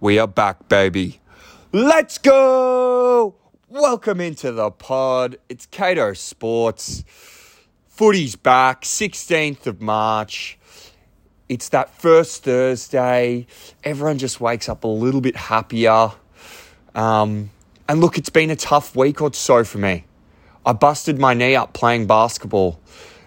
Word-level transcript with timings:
We 0.00 0.20
are 0.20 0.28
back, 0.28 0.68
baby. 0.68 1.20
Let's 1.72 2.18
go! 2.18 3.34
Welcome 3.68 4.20
into 4.20 4.52
the 4.52 4.70
pod. 4.70 5.38
It's 5.48 5.66
Cato 5.66 6.12
Sports. 6.12 7.02
Footy's 7.88 8.36
back, 8.36 8.82
16th 8.82 9.66
of 9.66 9.82
March. 9.82 10.56
It's 11.48 11.68
that 11.70 11.92
first 12.00 12.44
Thursday. 12.44 13.48
Everyone 13.82 14.18
just 14.18 14.40
wakes 14.40 14.68
up 14.68 14.84
a 14.84 14.88
little 14.88 15.20
bit 15.20 15.34
happier. 15.34 16.12
Um, 16.94 17.50
and 17.88 18.00
look, 18.00 18.18
it's 18.18 18.30
been 18.30 18.50
a 18.50 18.56
tough 18.56 18.94
week 18.94 19.20
or 19.20 19.32
so 19.32 19.64
for 19.64 19.78
me. 19.78 20.04
I 20.64 20.74
busted 20.74 21.18
my 21.18 21.34
knee 21.34 21.56
up 21.56 21.72
playing 21.72 22.06
basketball. 22.06 22.78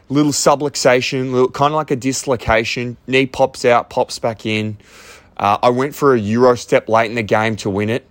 Little 0.07 0.31
subluxation, 0.31 1.33
little, 1.33 1.51
kind 1.51 1.73
of 1.73 1.75
like 1.75 1.91
a 1.91 1.97
dislocation. 1.97 2.95
Knee 3.07 3.25
pops 3.25 3.65
out, 3.65 3.89
pops 3.89 4.19
back 4.19 4.45
in. 4.45 4.77
Uh, 5.41 5.57
I 5.63 5.69
went 5.69 5.95
for 5.95 6.13
a 6.13 6.19
Euro 6.19 6.55
step 6.55 6.87
late 6.87 7.09
in 7.09 7.15
the 7.15 7.23
game 7.23 7.55
to 7.57 7.69
win 7.69 7.89
it. 7.89 8.07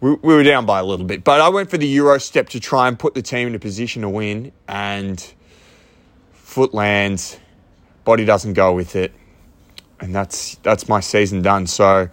We, 0.00 0.14
we 0.14 0.34
were 0.34 0.42
down 0.42 0.64
by 0.64 0.80
a 0.80 0.84
little 0.84 1.04
bit, 1.04 1.22
but 1.22 1.38
I 1.40 1.50
went 1.50 1.70
for 1.70 1.76
the 1.76 1.86
Euro 1.88 2.18
step 2.18 2.48
to 2.50 2.60
try 2.60 2.88
and 2.88 2.98
put 2.98 3.12
the 3.12 3.20
team 3.20 3.48
in 3.48 3.54
a 3.54 3.58
position 3.58 4.02
to 4.02 4.08
win, 4.08 4.52
and 4.66 5.34
foot 6.32 6.72
lands, 6.72 7.38
body 8.04 8.24
doesn't 8.24 8.54
go 8.54 8.74
with 8.74 8.96
it, 8.96 9.12
and 10.00 10.14
that's 10.14 10.54
that's 10.62 10.88
my 10.88 11.00
season 11.00 11.42
done. 11.42 11.66
So 11.66 12.08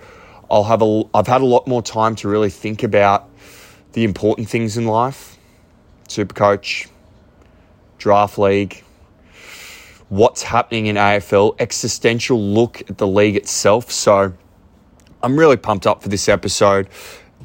I'll 0.52 0.66
have 0.66 0.82
a 0.82 1.04
I've 1.14 1.28
had 1.28 1.42
a 1.42 1.46
lot 1.46 1.66
more 1.66 1.82
time 1.82 2.16
to 2.18 2.28
really 2.28 2.50
think 2.50 2.84
about 2.84 3.30
the 3.94 4.04
important 4.04 4.50
things 4.50 4.76
in 4.76 4.88
life, 4.88 5.38
super 6.10 6.34
coach, 6.34 6.90
draft 7.98 8.38
league, 8.38 8.84
what's 10.14 10.44
happening 10.44 10.86
in 10.86 10.96
AFL, 10.96 11.56
existential 11.60 12.40
look 12.40 12.82
at 12.88 13.00
the 13.00 13.08
league 13.08 13.36
itself. 13.36 13.92
So 13.92 14.32
I'm 15.24 15.40
really 15.40 15.58
pumped 15.58 15.88
up 15.88 16.04
for 16.04 16.10
this 16.10 16.30
episode. 16.30 16.88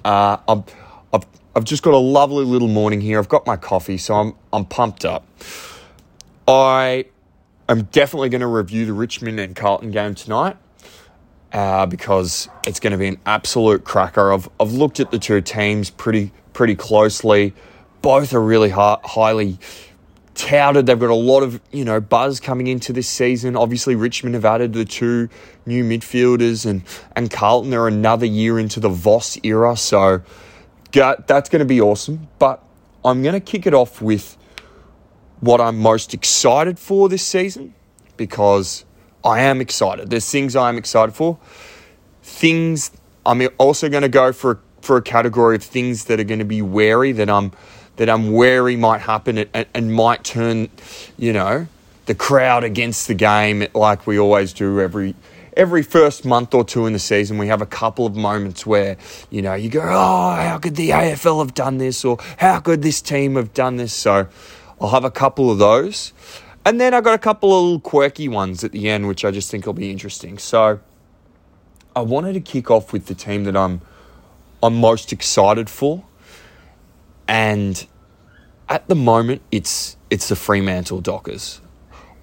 Uh, 0.04 0.36
I'm, 0.46 0.64
I've, 1.12 1.24
I've 1.56 1.64
just 1.64 1.82
got 1.82 1.94
a 1.94 1.98
lovely 1.98 2.44
little 2.44 2.68
morning 2.68 3.00
here. 3.00 3.18
I've 3.18 3.28
got 3.28 3.46
my 3.46 3.56
coffee, 3.56 3.96
so 3.96 4.14
I'm, 4.14 4.34
I'm 4.52 4.66
pumped 4.66 5.06
up. 5.06 5.26
I 6.46 7.06
am 7.70 7.84
definitely 7.84 8.28
going 8.28 8.42
to 8.42 8.46
review 8.46 8.84
the 8.84 8.92
Richmond 8.92 9.40
and 9.40 9.56
Carlton 9.56 9.90
game 9.90 10.14
tonight. 10.14 10.56
Uh, 11.50 11.86
because 11.86 12.50
it's 12.66 12.78
going 12.78 12.90
to 12.90 12.98
be 12.98 13.08
an 13.08 13.18
absolute 13.24 13.82
cracker. 13.82 14.34
I've, 14.34 14.50
I've 14.60 14.72
looked 14.72 15.00
at 15.00 15.10
the 15.10 15.18
two 15.18 15.40
teams 15.40 15.88
pretty 15.88 16.30
pretty 16.52 16.74
closely. 16.74 17.54
Both 18.02 18.34
are 18.34 18.42
really 18.42 18.68
high, 18.68 18.98
highly 19.02 19.58
touted. 20.48 20.86
They've 20.86 20.98
got 20.98 21.10
a 21.10 21.14
lot 21.14 21.42
of 21.42 21.60
you 21.72 21.84
know 21.84 22.00
buzz 22.00 22.40
coming 22.40 22.66
into 22.66 22.92
this 22.92 23.08
season. 23.08 23.56
Obviously, 23.56 23.94
Richmond 23.94 24.34
have 24.34 24.44
added 24.44 24.72
the 24.72 24.84
two 24.84 25.28
new 25.66 25.84
midfielders, 25.84 26.64
and 26.64 26.82
and 27.14 27.30
Carlton 27.30 27.74
are 27.74 27.86
another 27.86 28.26
year 28.26 28.58
into 28.58 28.80
the 28.80 28.88
Voss 28.88 29.38
era. 29.42 29.76
So 29.76 30.22
that's 30.92 31.48
going 31.48 31.60
to 31.60 31.66
be 31.66 31.80
awesome. 31.80 32.28
But 32.38 32.62
I'm 33.04 33.22
going 33.22 33.34
to 33.34 33.40
kick 33.40 33.66
it 33.66 33.74
off 33.74 34.00
with 34.00 34.36
what 35.40 35.60
I'm 35.60 35.78
most 35.78 36.14
excited 36.14 36.78
for 36.78 37.08
this 37.08 37.24
season 37.24 37.74
because 38.16 38.84
I 39.24 39.40
am 39.40 39.60
excited. 39.60 40.10
There's 40.10 40.28
things 40.28 40.56
I 40.56 40.68
am 40.68 40.78
excited 40.78 41.14
for. 41.14 41.38
Things 42.22 42.90
I'm 43.24 43.46
also 43.58 43.88
going 43.88 44.02
to 44.02 44.08
go 44.08 44.32
for 44.32 44.60
for 44.80 44.96
a 44.96 45.02
category 45.02 45.56
of 45.56 45.62
things 45.62 46.06
that 46.06 46.18
are 46.18 46.24
going 46.24 46.38
to 46.38 46.44
be 46.44 46.62
wary 46.62 47.12
that 47.12 47.28
I'm 47.28 47.52
that 47.98 48.08
I'm 48.08 48.32
wary 48.32 48.76
might 48.76 49.02
happen 49.02 49.38
and, 49.38 49.66
and 49.74 49.92
might 49.92 50.24
turn, 50.24 50.70
you 51.16 51.32
know, 51.32 51.66
the 52.06 52.14
crowd 52.14 52.64
against 52.64 53.06
the 53.06 53.14
game 53.14 53.66
like 53.74 54.06
we 54.06 54.18
always 54.18 54.52
do 54.52 54.80
every 54.80 55.14
every 55.58 55.82
first 55.82 56.24
month 56.24 56.54
or 56.54 56.64
two 56.64 56.86
in 56.86 56.92
the 56.92 56.98
season, 57.00 57.36
we 57.36 57.48
have 57.48 57.60
a 57.60 57.66
couple 57.66 58.06
of 58.06 58.14
moments 58.14 58.64
where, 58.64 58.96
you 59.28 59.42
know, 59.42 59.54
you 59.54 59.68
go, 59.68 59.82
oh, 59.82 60.36
how 60.36 60.56
could 60.56 60.76
the 60.76 60.90
AFL 60.90 61.40
have 61.40 61.52
done 61.52 61.78
this? 61.78 62.04
Or 62.04 62.16
how 62.36 62.60
could 62.60 62.80
this 62.80 63.02
team 63.02 63.34
have 63.34 63.52
done 63.52 63.76
this? 63.76 63.92
So 63.92 64.28
I'll 64.80 64.90
have 64.90 65.04
a 65.04 65.10
couple 65.10 65.50
of 65.50 65.58
those. 65.58 66.12
And 66.64 66.80
then 66.80 66.94
I've 66.94 67.02
got 67.02 67.14
a 67.14 67.18
couple 67.18 67.52
of 67.52 67.64
little 67.64 67.80
quirky 67.80 68.28
ones 68.28 68.62
at 68.62 68.70
the 68.70 68.88
end, 68.88 69.08
which 69.08 69.24
I 69.24 69.32
just 69.32 69.50
think 69.50 69.66
will 69.66 69.72
be 69.72 69.90
interesting. 69.90 70.38
So 70.38 70.78
I 71.96 72.02
wanted 72.02 72.34
to 72.34 72.40
kick 72.40 72.70
off 72.70 72.92
with 72.92 73.06
the 73.06 73.14
team 73.14 73.42
that 73.44 73.56
I'm 73.56 73.80
I'm 74.62 74.76
most 74.76 75.12
excited 75.12 75.68
for. 75.68 76.04
And 77.26 77.84
at 78.68 78.88
the 78.88 78.94
moment, 78.94 79.42
it's 79.50 79.96
it's 80.10 80.28
the 80.28 80.36
Fremantle 80.36 81.00
Dockers. 81.00 81.60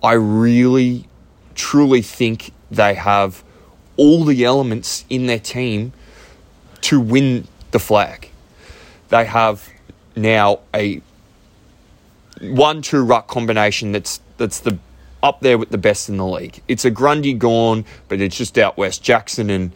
I 0.04 0.14
really, 0.14 1.06
truly 1.56 2.02
think 2.02 2.52
they 2.70 2.94
have 2.96 3.44
all 3.98 4.24
the 4.24 4.44
elements 4.44 5.06
in 5.10 5.26
their 5.26 5.40
team 5.40 5.94
to 6.82 7.00
win 7.00 7.48
the 7.72 7.80
flag. 7.80 8.30
They 9.10 9.26
have 9.26 9.70
now 10.16 10.60
a 10.74 11.02
one-two 12.42 13.04
ruck 13.04 13.28
combination 13.28 13.92
that's 13.92 14.20
that's 14.38 14.60
the 14.60 14.78
up 15.24 15.40
there 15.40 15.58
with 15.58 15.70
the 15.70 15.78
best 15.78 16.10
in 16.10 16.18
the 16.18 16.26
league. 16.26 16.62
It's 16.68 16.86
a 16.86 16.92
Grundy 16.92 17.34
Gawn, 17.34 17.86
but 18.08 18.22
it's 18.22 18.38
just 18.38 18.58
out 18.58 18.78
west. 18.78 19.02
Jackson 19.02 19.50
and 19.50 19.72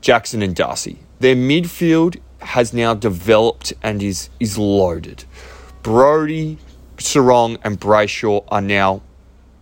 Jackson 0.00 0.42
and 0.42 0.54
Darcy. 0.54 0.98
Their 1.20 1.36
midfield 1.36 2.18
has 2.40 2.72
now 2.72 2.94
developed 2.94 3.74
and 3.82 4.02
is 4.02 4.30
is 4.40 4.56
loaded. 4.56 5.24
Brodie, 5.86 6.58
Serong, 6.96 7.58
and 7.62 7.78
Brayshaw 7.78 8.44
are 8.48 8.60
now 8.60 9.02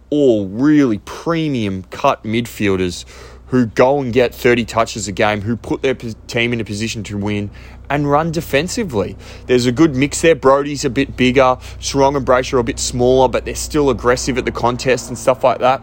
all 0.08 0.48
really 0.48 0.96
premium 0.96 1.82
cut 1.90 2.22
midfielders 2.22 3.04
who 3.48 3.66
go 3.66 4.00
and 4.00 4.10
get 4.10 4.34
30 4.34 4.64
touches 4.64 5.06
a 5.06 5.12
game, 5.12 5.42
who 5.42 5.54
put 5.54 5.82
their 5.82 5.92
team 5.92 6.54
in 6.54 6.62
a 6.62 6.64
position 6.64 7.02
to 7.02 7.18
win 7.18 7.50
and 7.90 8.10
run 8.10 8.30
defensively. 8.30 9.18
There's 9.48 9.66
a 9.66 9.70
good 9.70 9.96
mix 9.96 10.22
there. 10.22 10.34
Brodie's 10.34 10.86
a 10.86 10.88
bit 10.88 11.14
bigger, 11.14 11.58
Serong 11.78 12.16
and 12.16 12.24
Brayshaw 12.24 12.54
are 12.54 12.58
a 12.60 12.64
bit 12.64 12.78
smaller, 12.78 13.28
but 13.28 13.44
they're 13.44 13.54
still 13.54 13.90
aggressive 13.90 14.38
at 14.38 14.46
the 14.46 14.52
contest 14.52 15.10
and 15.10 15.18
stuff 15.18 15.44
like 15.44 15.58
that. 15.58 15.82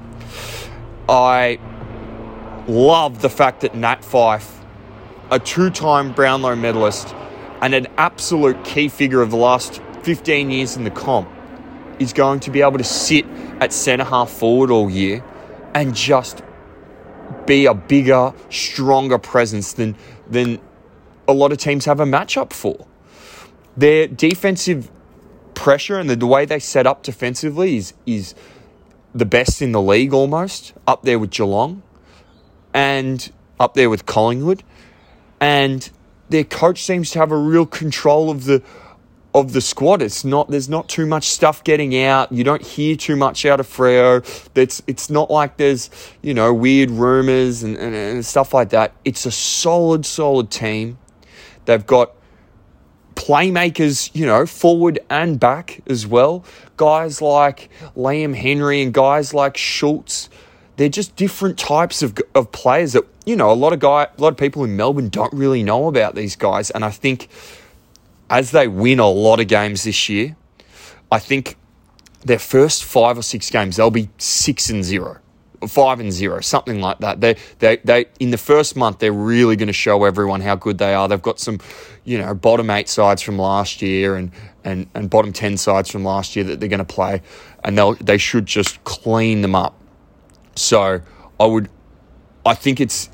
I 1.07 1.59
love 2.67 3.21
the 3.21 3.29
fact 3.29 3.61
that 3.61 3.75
Nat 3.75 4.03
Fyfe, 4.03 4.63
a 5.29 5.37
two 5.37 5.69
time 5.69 6.13
Brownlow 6.13 6.55
medalist 6.55 7.13
and 7.61 7.75
an 7.75 7.85
absolute 7.99 8.65
key 8.65 8.87
figure 8.87 9.21
of 9.21 9.29
the 9.29 9.37
last 9.37 9.79
15 10.03 10.49
years 10.49 10.75
in 10.77 10.83
the 10.83 10.91
comp, 10.91 11.29
is 11.99 12.13
going 12.13 12.39
to 12.41 12.51
be 12.51 12.61
able 12.61 12.77
to 12.77 12.83
sit 12.83 13.25
at 13.59 13.71
centre 13.71 14.03
half 14.03 14.29
forward 14.29 14.71
all 14.71 14.89
year 14.89 15.23
and 15.73 15.95
just 15.95 16.41
be 17.45 17.65
a 17.65 17.73
bigger, 17.73 18.33
stronger 18.49 19.17
presence 19.17 19.73
than 19.73 19.95
than 20.29 20.59
a 21.27 21.33
lot 21.33 21.51
of 21.51 21.57
teams 21.57 21.85
have 21.85 21.99
a 21.99 22.05
matchup 22.05 22.53
for. 22.53 22.87
Their 23.77 24.07
defensive 24.07 24.91
pressure 25.53 25.99
and 25.99 26.09
the, 26.09 26.15
the 26.15 26.27
way 26.27 26.45
they 26.45 26.59
set 26.59 26.87
up 26.87 27.03
defensively 27.03 27.77
is 27.77 27.93
is 28.05 28.35
the 29.13 29.25
best 29.25 29.61
in 29.61 29.71
the 29.71 29.81
league 29.81 30.13
almost, 30.13 30.73
up 30.87 31.03
there 31.03 31.19
with 31.19 31.31
Geelong 31.31 31.83
and 32.73 33.31
up 33.59 33.73
there 33.73 33.89
with 33.89 34.05
Collingwood. 34.05 34.63
And 35.39 35.89
their 36.29 36.43
coach 36.43 36.83
seems 36.83 37.11
to 37.11 37.19
have 37.19 37.31
a 37.31 37.37
real 37.37 37.65
control 37.65 38.29
of 38.29 38.45
the 38.45 38.63
of 39.33 39.53
the 39.53 39.61
squad. 39.61 40.01
It's 40.01 40.25
not 40.25 40.49
there's 40.49 40.69
not 40.69 40.89
too 40.89 41.05
much 41.05 41.29
stuff 41.29 41.63
getting 41.63 41.97
out. 41.97 42.31
You 42.31 42.43
don't 42.43 42.61
hear 42.61 42.95
too 42.95 43.15
much 43.15 43.45
out 43.45 43.59
of 43.59 43.67
Freo. 43.67 44.21
It's 44.55 44.81
it's 44.87 45.09
not 45.09 45.31
like 45.31 45.57
there's 45.57 45.89
you 46.21 46.33
know 46.33 46.53
weird 46.53 46.91
rumors 46.91 47.63
and, 47.63 47.77
and, 47.77 47.95
and 47.95 48.25
stuff 48.25 48.53
like 48.53 48.69
that. 48.69 48.93
It's 49.05 49.25
a 49.25 49.31
solid 49.31 50.05
solid 50.05 50.51
team. 50.51 50.97
They've 51.65 51.85
got 51.85 52.11
playmakers, 53.15 54.09
you 54.13 54.25
know, 54.25 54.45
forward 54.45 54.99
and 55.09 55.39
back 55.39 55.81
as 55.87 56.07
well. 56.07 56.43
Guys 56.77 57.21
like 57.21 57.69
Liam 57.95 58.35
Henry 58.35 58.81
and 58.81 58.93
guys 58.93 59.33
like 59.33 59.57
Schultz. 59.57 60.29
They're 60.77 60.89
just 60.89 61.15
different 61.15 61.59
types 61.59 62.01
of, 62.01 62.17
of 62.33 62.51
players 62.51 62.93
that 62.93 63.05
you 63.25 63.35
know 63.35 63.51
a 63.51 63.53
lot 63.53 63.71
of 63.71 63.79
guy 63.79 64.07
a 64.17 64.21
lot 64.21 64.29
of 64.29 64.37
people 64.37 64.63
in 64.63 64.75
Melbourne 64.75 65.09
don't 65.09 65.31
really 65.33 65.63
know 65.63 65.87
about 65.87 66.15
these 66.15 66.35
guys, 66.35 66.71
and 66.71 66.83
I 66.83 66.89
think 66.89 67.29
as 68.31 68.51
they 68.51 68.67
win 68.67 68.99
a 68.99 69.09
lot 69.09 69.41
of 69.41 69.47
games 69.47 69.83
this 69.83 70.07
year, 70.07 70.35
I 71.11 71.19
think 71.19 71.57
their 72.23 72.39
first 72.39 72.85
five 72.85 73.17
or 73.17 73.21
six 73.21 73.49
games, 73.49 73.75
they'll 73.75 73.91
be 73.91 74.09
six 74.17 74.69
and 74.69 74.85
zero, 74.85 75.19
five 75.67 75.99
and 75.99 76.13
zero, 76.13 76.39
something 76.39 76.79
like 76.79 76.99
that. 76.99 77.19
They, 77.19 77.35
they, 77.59 77.77
they, 77.83 78.05
in 78.21 78.31
the 78.31 78.37
first 78.37 78.77
month, 78.77 78.99
they're 78.99 79.11
really 79.11 79.57
going 79.57 79.67
to 79.67 79.73
show 79.73 80.05
everyone 80.05 80.39
how 80.39 80.55
good 80.55 80.77
they 80.77 80.93
are. 80.93 81.09
They've 81.09 81.21
got 81.21 81.41
some, 81.41 81.59
you 82.05 82.17
know, 82.17 82.33
bottom 82.33 82.69
eight 82.69 82.87
sides 82.87 83.21
from 83.21 83.37
last 83.37 83.81
year 83.81 84.15
and, 84.15 84.31
and, 84.63 84.87
and 84.95 85.09
bottom 85.09 85.33
10 85.33 85.57
sides 85.57 85.91
from 85.91 86.05
last 86.05 86.33
year 86.37 86.45
that 86.45 86.61
they're 86.61 86.69
going 86.69 86.79
to 86.79 86.85
play, 86.85 87.21
and 87.65 87.77
they'll, 87.77 87.95
they 87.95 88.17
should 88.17 88.45
just 88.45 88.81
clean 88.85 89.41
them 89.41 89.55
up. 89.55 89.77
So 90.55 91.01
I 91.37 91.45
would, 91.45 91.67
I 92.45 92.53
think 92.53 92.79
it's, 92.79 93.09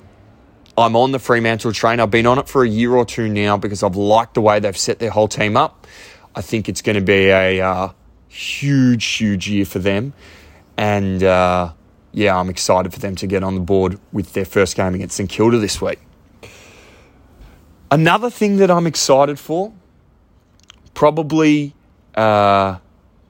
I'm 0.77 0.95
on 0.95 1.11
the 1.11 1.19
Fremantle 1.19 1.73
train. 1.73 1.99
I've 1.99 2.11
been 2.11 2.27
on 2.27 2.37
it 2.37 2.47
for 2.47 2.63
a 2.63 2.69
year 2.69 2.93
or 2.95 3.03
two 3.03 3.27
now 3.27 3.57
because 3.57 3.81
I've 3.81 3.95
liked 3.95 4.35
the 4.35 4.41
way 4.41 4.59
they've 4.59 4.77
set 4.77 4.99
their 4.99 5.09
whole 5.09 5.27
team 5.27 5.57
up. 5.57 5.87
I 6.35 6.41
think 6.41 6.69
it's 6.69 6.83
going 6.83 6.97
to 6.97 7.01
be 7.01 7.29
a 7.29 7.61
uh, 7.61 7.89
huge, 8.27 9.03
huge 9.03 9.49
year 9.49 9.65
for 9.65 9.79
them. 9.79 10.13
And 10.77 11.23
uh, 11.23 11.73
yeah, 12.11 12.37
I'm 12.37 12.49
excited 12.49 12.93
for 12.93 12.99
them 12.99 13.15
to 13.15 13.25
get 13.25 13.43
on 13.43 13.55
the 13.55 13.61
board 13.61 13.99
with 14.11 14.33
their 14.33 14.45
first 14.45 14.75
game 14.75 14.93
against 14.93 15.17
St 15.17 15.27
Kilda 15.27 15.57
this 15.57 15.81
week. 15.81 15.99
Another 17.89 18.29
thing 18.29 18.57
that 18.57 18.69
I'm 18.69 18.85
excited 18.85 19.39
for, 19.39 19.73
probably 20.93 21.73
uh, 22.13 22.77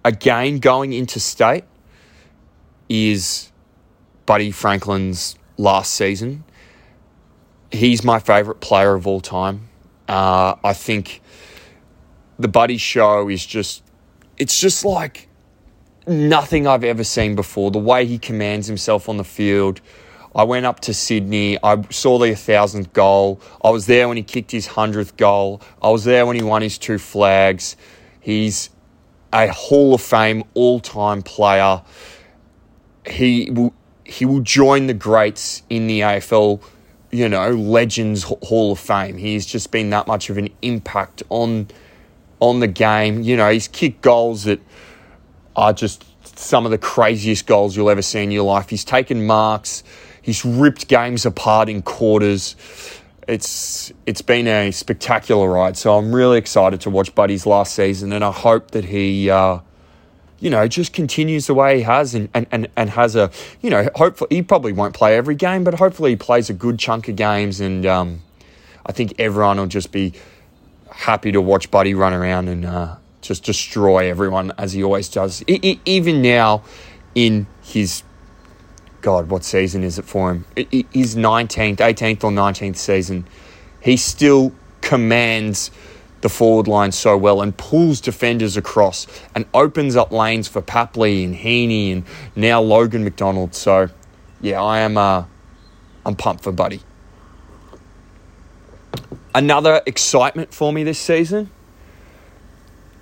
again 0.04 0.60
going 0.60 0.92
into 0.92 1.22
state, 1.22 1.64
is 2.90 3.52
Buddy 4.26 4.52
Franklin's 4.52 5.38
last 5.58 5.94
season. 5.94 6.44
He's 7.72 8.04
my 8.04 8.20
favourite 8.20 8.60
player 8.62 8.94
of 8.94 9.08
all 9.08 9.22
time. 9.22 9.70
Uh, 10.08 10.56
I 10.64 10.74
think 10.74 11.22
the 12.40 12.48
Buddy 12.48 12.78
show 12.78 13.30
is 13.30 13.46
just, 13.46 13.84
it's 14.38 14.60
just 14.60 14.86
like 14.86 15.28
nothing 16.08 16.68
I've 16.68 16.84
ever 16.84 17.04
seen 17.04 17.36
before. 17.36 17.72
The 17.72 17.80
way 17.80 18.06
he 18.06 18.18
commands 18.18 18.68
himself 18.68 19.10
on 19.10 19.18
the 19.18 19.24
field, 19.24 19.82
I 20.36 20.44
went 20.44 20.66
up 20.66 20.80
to 20.82 20.94
Sydney. 20.94 21.58
I 21.64 21.82
saw 21.90 22.18
the 22.20 22.28
1,000th 22.28 22.94
goal. 22.94 23.42
I 23.64 23.70
was 23.70 23.88
there 23.88 24.08
when 24.08 24.18
he 24.18 24.24
kicked 24.24 24.52
his 24.52 24.68
100th 24.68 25.18
goal. 25.18 25.62
I 25.82 25.90
was 25.90 26.04
there 26.04 26.26
when 26.26 26.36
he 26.36 26.44
won 26.44 26.62
his 26.62 26.78
two 26.78 26.98
flags. 27.00 27.76
He's 28.22 28.70
a 29.34 29.48
Hall 29.48 29.96
of 29.96 30.02
Fame 30.02 30.44
all 30.54 30.80
time 30.80 31.22
player. 31.22 31.82
He 33.10 33.50
will, 33.52 33.74
he 34.04 34.26
will 34.26 34.42
join 34.42 34.88
the 34.88 34.94
greats 34.94 35.64
in 35.70 35.88
the 35.88 36.02
AFL, 36.02 36.62
you 37.12 37.30
know, 37.30 37.52
Legends 37.52 38.24
Hall 38.24 38.72
of 38.72 38.80
Fame. 38.80 39.18
He's 39.18 39.46
just 39.46 39.72
been 39.72 39.90
that 39.92 40.08
much 40.08 40.30
of 40.30 40.38
an 40.38 40.50
impact 40.62 41.24
on, 41.30 41.68
on 42.40 42.60
the 42.60 42.68
game. 42.68 43.22
You 43.22 43.38
know, 43.38 43.52
he's 43.52 43.68
kicked 43.68 44.02
goals 44.02 44.44
that 44.44 44.60
are 45.56 45.74
just 45.74 46.04
some 46.38 46.66
of 46.66 46.72
the 46.72 46.78
craziest 46.78 47.48
goals 47.48 47.76
you'll 47.76 47.90
ever 47.90 48.02
see 48.02 48.22
in 48.22 48.32
your 48.32 48.44
life. 48.44 48.70
He's 48.70 48.84
taken 48.86 49.26
marks 49.26 49.84
He's 50.28 50.44
ripped 50.44 50.90
games 50.90 51.26
apart 51.26 51.70
in 51.70 51.82
quarters. 51.82 52.58
It's 53.30 53.94
it's 54.06 54.22
been 54.22 54.46
a 54.46 54.72
spectacular 54.72 55.50
ride. 55.50 55.78
So 55.78 55.98
I'm 55.98 56.14
really 56.14 56.38
excited 56.38 56.82
to 56.82 56.90
watch 56.90 57.16
Buddy's 57.16 57.46
last 57.46 57.74
season, 57.74 58.12
and 58.12 58.26
I 58.26 58.32
hope 58.34 58.72
that 58.72 58.84
he. 58.84 59.30
Uh, 59.30 59.60
you 60.40 60.50
know, 60.50 60.68
just 60.68 60.94
continues 60.94 61.48
the 61.48 61.54
way 61.54 61.78
he 61.78 61.84
has 61.84 62.14
and, 62.14 62.30
and, 62.34 62.46
and, 62.52 62.68
and 62.76 62.90
has 62.92 63.16
a, 63.16 63.32
you 63.62 63.70
know, 63.70 63.90
hopefully 63.96 64.36
he 64.36 64.42
probably 64.42 64.72
won't 64.72 64.94
play 64.94 65.16
every 65.16 65.36
game, 65.36 65.64
but 65.64 65.76
hopefully 65.76 66.12
he 66.12 66.16
plays 66.16 66.50
a 66.50 66.54
good 66.54 66.78
chunk 66.78 67.08
of 67.08 67.16
games. 67.16 67.60
And 67.60 67.86
um, 67.86 68.22
I 68.86 68.92
think 68.92 69.16
everyone 69.20 69.58
will 69.58 69.68
just 69.68 69.92
be 69.92 70.14
happy 70.92 71.32
to 71.32 71.42
watch 71.42 71.72
Buddy 71.72 71.94
run 71.94 72.14
around 72.14 72.50
and 72.50 72.66
uh, 72.66 72.96
just 73.22 73.44
destroy 73.44 74.10
everyone 74.10 74.52
as 74.58 74.74
he 74.74 74.84
always 74.84 75.10
does. 75.10 75.44
even 75.48 76.22
now 76.22 76.64
in 77.16 77.48
his 77.64 78.04
God, 79.02 79.30
what 79.30 79.44
season 79.44 79.84
is 79.84 79.98
it 79.98 80.06
for 80.06 80.32
him? 80.32 80.46
His 80.56 81.16
19th, 81.16 81.78
18th 81.78 82.24
or 82.24 82.32
19th 82.32 82.78
season. 82.78 83.28
He 83.80 83.98
still 83.98 84.54
commands 84.82 85.72
the 86.22 86.30
forward 86.30 86.68
line 86.68 86.92
so 86.92 87.16
well 87.16 87.42
and 87.42 87.56
pulls 87.58 88.02
defenders 88.02 88.58
across 88.58 89.08
and 89.36 89.46
opens 89.54 89.96
up 89.96 90.12
lanes 90.12 90.48
for 90.48 90.62
Papley 90.62 91.24
and 91.24 91.36
Heaney 91.36 91.92
and 91.92 92.04
now 92.36 92.62
Logan 92.62 93.04
McDonald. 93.04 93.54
So, 93.54 93.90
yeah, 94.42 94.62
I 94.62 94.80
am 94.80 94.98
uh, 94.98 95.26
I'm 96.06 96.16
pumped 96.16 96.44
for 96.44 96.52
Buddy. 96.52 96.82
Another 99.36 99.82
excitement 99.86 100.54
for 100.54 100.74
me 100.74 100.84
this 100.84 101.00
season. 101.00 101.52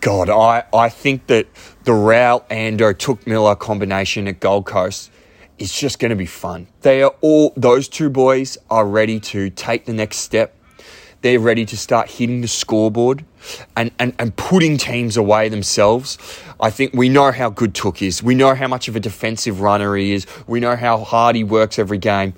God, 0.01 0.29
I, 0.29 0.65
I 0.73 0.89
think 0.89 1.27
that 1.27 1.47
the 1.83 1.93
Rowell 1.93 2.45
Ando 2.51 2.93
Touk 2.93 3.25
Miller 3.25 3.55
combination 3.55 4.27
at 4.27 4.39
Gold 4.39 4.65
Coast 4.65 5.09
is 5.57 5.71
just 5.73 5.99
going 5.99 6.09
to 6.09 6.15
be 6.15 6.25
fun. 6.25 6.67
They 6.81 7.01
are 7.01 7.15
all, 7.21 7.53
those 7.55 7.87
two 7.87 8.09
boys 8.09 8.57
are 8.69 8.85
ready 8.85 9.19
to 9.21 9.49
take 9.49 9.85
the 9.85 9.93
next 9.93 10.17
step. 10.17 10.55
They're 11.25 11.39
ready 11.39 11.65
to 11.65 11.75
start 11.75 12.07
hitting 12.07 12.41
the 12.41 12.47
scoreboard 12.47 13.25
and, 13.75 13.89
and, 13.97 14.13
and 14.19 14.35
putting 14.35 14.77
teams 14.77 15.17
away 15.17 15.49
themselves. 15.49 16.19
I 16.59 16.69
think 16.69 16.93
we 16.93 17.09
know 17.09 17.31
how 17.31 17.49
good 17.49 17.73
Touk 17.73 18.03
is. 18.03 18.21
We 18.21 18.35
know 18.35 18.53
how 18.53 18.67
much 18.67 18.87
of 18.87 18.95
a 18.95 18.99
defensive 18.99 19.59
runner 19.59 19.95
he 19.95 20.13
is. 20.13 20.27
We 20.45 20.59
know 20.59 20.75
how 20.75 20.99
hard 20.99 21.35
he 21.35 21.43
works 21.43 21.79
every 21.79 21.97
game. 21.97 22.35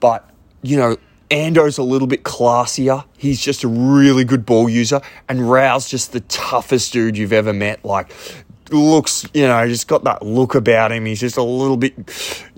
But, 0.00 0.28
you 0.62 0.76
know, 0.76 0.96
Ando's 1.30 1.78
a 1.78 1.84
little 1.84 2.08
bit 2.08 2.24
classier. 2.24 3.04
He's 3.16 3.40
just 3.40 3.62
a 3.62 3.68
really 3.68 4.24
good 4.24 4.44
ball 4.44 4.68
user. 4.68 5.00
And 5.28 5.48
Rowell's 5.48 5.88
just 5.88 6.10
the 6.10 6.18
toughest 6.22 6.92
dude 6.92 7.16
you've 7.16 7.32
ever 7.32 7.52
met. 7.52 7.84
Like, 7.84 8.10
looks, 8.70 9.26
you 9.32 9.46
know, 9.46 9.66
just 9.68 9.88
got 9.88 10.04
that 10.04 10.24
look 10.24 10.54
about 10.54 10.92
him. 10.92 11.04
He's 11.04 11.20
just 11.20 11.36
a 11.36 11.42
little 11.42 11.76
bit, 11.76 11.94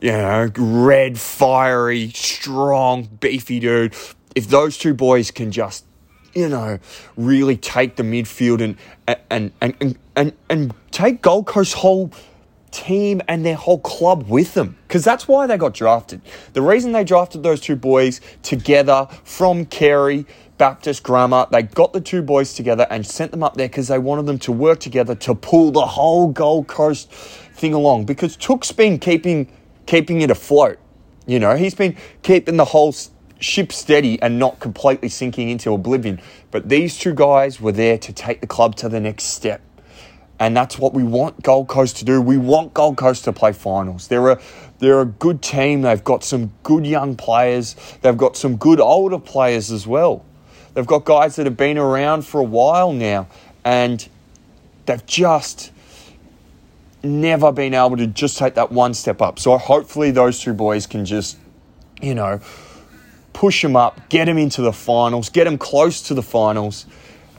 you 0.00 0.12
know, 0.12 0.50
red, 0.56 1.19
fiery, 1.19 2.11
strong, 2.11 3.05
beefy 3.20 3.61
dude. 3.61 3.94
If 4.37 4.47
those 4.47 4.79
two 4.79 4.94
boys 4.94 5.33
can 5.33 5.50
just, 5.50 5.85
you 6.35 6.49
know, 6.49 6.79
really 7.17 7.56
take 7.56 7.97
the 7.97 8.05
midfield 8.05 8.62
and 8.62 8.77
and 9.31 9.50
and 9.61 9.75
and 9.81 9.99
and, 10.15 10.33
and 10.49 10.75
take 10.93 11.23
Gold 11.23 11.47
Coast 11.47 11.75
whole 11.75 12.12
team 12.71 13.23
and 13.27 13.44
their 13.44 13.55
whole 13.55 13.79
club 13.79 14.29
with 14.29 14.55
them 14.55 14.77
because 14.87 15.03
that's 15.03 15.27
why 15.27 15.47
they 15.47 15.56
got 15.56 15.73
drafted. 15.73 16.21
The 16.53 16.62
reason 16.62 16.93
they 16.93 17.05
drafted 17.05 17.43
those 17.43 17.61
two 17.61 17.77
boys 17.77 18.21
together 18.43 19.09
from 19.25 19.65
Carey 19.65 20.27
Baptist 20.59 21.03
Grammar. 21.03 21.47
They 21.50 21.62
got 21.62 21.93
the 21.93 22.00
two 22.00 22.23
boys 22.23 22.55
together 22.55 22.87
and 22.91 23.06
sent 23.06 23.31
them 23.31 23.43
up 23.43 23.56
there 23.56 23.69
because 23.69 23.88
they 23.88 23.99
wanted 23.99 24.27
them 24.27 24.38
to 24.41 24.53
work 24.53 24.81
together 24.81 25.15
to 25.15 25.35
pull 25.35 25.71
the 25.71 25.87
whole 25.87 26.29
Gold 26.29 26.67
Coast 26.67 27.11
thing 27.11 27.73
along. 27.73 28.05
Because 28.05 28.37
Touk's 28.37 28.73
been 28.73 28.99
keeping 28.99 29.50
keeping 29.87 30.21
it 30.21 30.31
afloat. 30.31 30.79
You 31.27 31.38
know, 31.38 31.56
he's 31.56 31.75
been 31.75 31.97
keeping 32.23 32.56
the 32.56 32.65
whole 32.65 32.93
ship 33.38 33.73
steady 33.73 34.21
and 34.23 34.38
not 34.38 34.61
completely 34.61 35.09
sinking 35.09 35.50
into 35.50 35.73
oblivion. 35.73 36.21
But 36.50 36.69
these 36.69 36.99
two 36.99 37.15
guys 37.15 37.61
were 37.61 37.73
there 37.73 37.99
to 37.99 38.12
take 38.12 38.41
the 38.41 38.47
club 38.47 38.77
to 38.77 38.88
the 38.88 39.00
next 39.00 39.25
step. 39.25 39.61
And 40.38 40.56
that's 40.56 40.79
what 40.79 40.93
we 40.93 41.03
want 41.03 41.43
Gold 41.43 41.69
Coast 41.69 41.97
to 41.99 42.05
do. 42.05 42.21
We 42.21 42.37
want 42.37 42.75
Gold 42.75 42.97
Coast 42.99 43.25
to 43.25 43.33
play 43.33 43.53
finals. 43.53 44.09
They're 44.09 44.29
a 44.29 44.41
they're 44.79 45.00
a 45.00 45.06
good 45.06 45.41
team. 45.41 45.83
They've 45.83 46.05
got 46.05 46.23
some 46.23 46.53
good 46.62 46.87
young 46.87 47.17
players. 47.17 47.75
They've 48.03 48.17
got 48.17 48.37
some 48.37 48.56
good 48.56 48.79
older 48.79 49.19
players 49.19 49.71
as 49.71 49.87
well. 49.87 50.25
They've 50.75 50.87
got 50.87 51.06
guys 51.06 51.37
that 51.37 51.47
have 51.47 51.56
been 51.56 51.79
around 51.79 52.27
for 52.27 52.38
a 52.38 52.44
while 52.44 52.93
now, 52.93 53.29
and 53.65 54.06
they've 54.85 55.06
just 55.06 55.73
never 57.03 57.50
been 57.53 57.73
able 57.73 57.97
to 57.97 58.06
just 58.06 58.37
take 58.37 58.55
that 58.55 58.71
one 58.71 58.93
step 58.93 59.23
up. 59.23 59.38
So 59.38 59.56
hopefully 59.56 60.11
those 60.11 60.41
two 60.41 60.53
boys 60.53 60.87
can 60.87 61.06
just, 61.06 61.38
you 62.03 62.15
know, 62.15 62.41
push 63.37 63.61
them 63.61 63.77
up, 63.77 64.09
get 64.09 64.25
them 64.25 64.38
into 64.38 64.62
the 64.62 64.73
finals, 64.73 65.29
get 65.29 65.45
them 65.45 65.59
close 65.59 66.00
to 66.00 66.14
the 66.14 66.23
finals, 66.23 66.87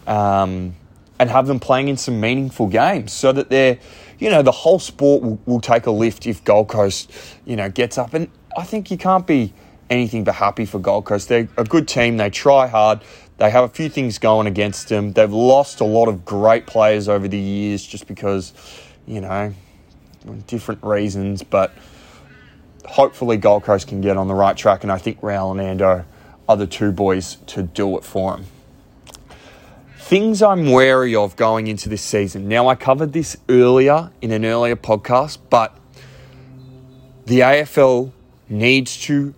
um, 0.05 0.75
and 1.17 1.27
have 1.27 1.47
them 1.47 1.59
playing 1.59 1.87
in 1.87 1.97
some 1.97 2.21
meaningful 2.21 2.67
games 2.67 3.11
so 3.11 3.31
that 3.31 3.49
they're, 3.49 3.79
you 4.19 4.29
know, 4.29 4.43
the 4.43 4.51
whole 4.51 4.77
sport 4.77 5.23
will, 5.23 5.39
will 5.47 5.59
take 5.59 5.87
a 5.87 5.91
lift 5.91 6.27
if 6.27 6.43
Gold 6.43 6.67
Coast, 6.67 7.11
you 7.45 7.55
know, 7.55 7.67
gets 7.67 7.97
up. 7.97 8.13
And 8.13 8.29
I 8.55 8.61
think 8.61 8.91
you 8.91 8.97
can't 8.97 9.25
be 9.25 9.53
anything 9.89 10.23
but 10.23 10.35
happy 10.35 10.65
for 10.65 10.77
Gold 10.77 11.05
Coast. 11.05 11.29
They're 11.29 11.49
a 11.57 11.63
good 11.63 11.87
team. 11.87 12.17
They 12.17 12.29
try 12.29 12.67
hard. 12.67 13.01
They 13.37 13.49
have 13.49 13.63
a 13.63 13.69
few 13.69 13.89
things 13.89 14.19
going 14.19 14.45
against 14.45 14.89
them. 14.89 15.13
They've 15.13 15.33
lost 15.33 15.79
a 15.79 15.83
lot 15.83 16.09
of 16.09 16.23
great 16.23 16.67
players 16.67 17.09
over 17.09 17.27
the 17.27 17.39
years 17.39 17.83
just 17.83 18.05
because, 18.05 18.53
you 19.07 19.19
know, 19.19 19.51
different 20.45 20.83
reasons. 20.83 21.41
But 21.41 21.73
hopefully, 22.87 23.37
Gold 23.37 23.63
Coast 23.63 23.87
can 23.87 24.01
get 24.01 24.17
on 24.17 24.27
the 24.27 24.33
right 24.33 24.55
track. 24.57 24.83
And 24.83 24.91
I 24.91 24.97
think 24.97 25.21
Rowell 25.21 25.57
and 25.57 25.79
Ando 25.79 26.05
are 26.47 26.57
the 26.57 26.67
two 26.67 26.91
boys 26.91 27.35
to 27.47 27.63
do 27.63 27.97
it 27.97 28.03
for 28.03 28.35
them. 28.35 28.45
Things 29.97 30.41
I'm 30.41 30.71
wary 30.71 31.15
of 31.15 31.35
going 31.35 31.67
into 31.67 31.89
this 31.89 32.01
season. 32.01 32.47
Now, 32.47 32.69
I 32.69 32.75
covered 32.75 33.11
this 33.11 33.35
earlier 33.49 34.11
in 34.21 34.31
an 34.31 34.45
earlier 34.45 34.77
podcast, 34.77 35.39
but 35.49 35.77
the 37.25 37.41
AFL 37.41 38.11
needs 38.47 38.97
to 39.01 39.33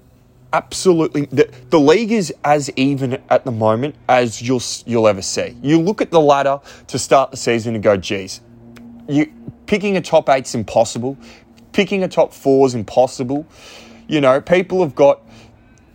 absolutely 0.54 1.26
the, 1.26 1.50
the 1.70 1.80
league 1.80 2.12
is 2.12 2.34
as 2.44 2.72
even 2.76 3.22
at 3.30 3.46
the 3.46 3.52
moment 3.52 3.96
as 4.08 4.42
you'll 4.42 4.62
you'll 4.86 5.08
ever 5.08 5.22
see. 5.22 5.58
You 5.62 5.80
look 5.80 6.02
at 6.02 6.12
the 6.12 6.20
ladder 6.20 6.60
to 6.88 7.00
start 7.00 7.32
the 7.32 7.38
season 7.38 7.76
and 7.76 7.84
go, 7.84 7.98
geez, 7.98 8.42
you 9.08 9.32
picking 9.66 9.98
a 9.98 10.02
top 10.02 10.30
eight's 10.30 10.56
impossible. 10.56 11.18
Picking 11.72 12.04
a 12.04 12.08
top 12.08 12.34
four 12.34 12.68
is 12.68 12.76
impossible. 12.76 13.46
You 14.08 14.22
know, 14.22 14.42
people 14.42 14.82
have 14.82 14.96
got 14.96 15.22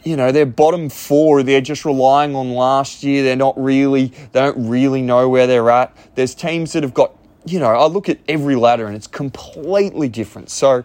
you 0.05 0.17
know, 0.17 0.31
their 0.31 0.47
bottom 0.47 0.91
four, 0.91 1.43
they're 1.43 1.63
just 1.63 1.85
relying 1.85 2.37
on 2.37 2.53
last 2.53 3.03
year. 3.03 3.23
They're 3.23 3.37
not 3.37 3.55
really, 3.63 4.09
they 4.33 4.41
don't 4.41 4.69
really 4.69 5.01
know 5.01 5.29
where 5.29 5.47
they're 5.47 5.71
at. 5.71 5.97
There's 6.15 6.35
teams 6.35 6.75
that 6.75 6.83
have 6.83 6.93
got, 6.93 7.17
you 7.47 7.59
know, 7.59 7.71
I 7.71 7.87
look 7.87 8.09
at 8.09 8.19
every 8.29 8.55
ladder 8.55 8.87
and 8.87 8.95
it's 8.95 9.07
completely 9.07 10.09
different. 10.09 10.51
So 10.51 10.85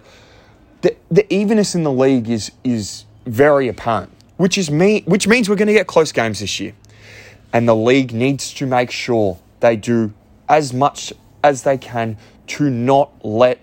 the, 0.81 0.96
the 1.12 1.31
evenness 1.34 1.75
in 1.75 1.84
the 1.84 1.91
league 1.91 2.29
is, 2.29 2.51
is 2.63 3.03
very 3.25 3.67
apparent, 3.67 4.12
which 4.38 4.58
is 4.58 4.72
me, 4.72 5.03
which 5.05 5.27
means 5.27 5.50
we're 5.50 5.58
going 5.58 5.67
to 5.67 5.74
get 5.74 5.88
close 5.88 6.13
games 6.13 6.39
this 6.39 6.60
year, 6.60 6.74
and 7.51 7.67
the 7.67 7.75
league 7.75 8.13
needs 8.13 8.53
to 8.53 8.65
make 8.65 8.89
sure 8.89 9.38
they 9.60 9.75
do 9.75 10.13
as 10.48 10.74
much 10.74 11.12
as 11.43 11.63
they 11.63 11.77
can 11.77 12.17
to 12.48 12.69
not 12.69 13.12
let 13.24 13.60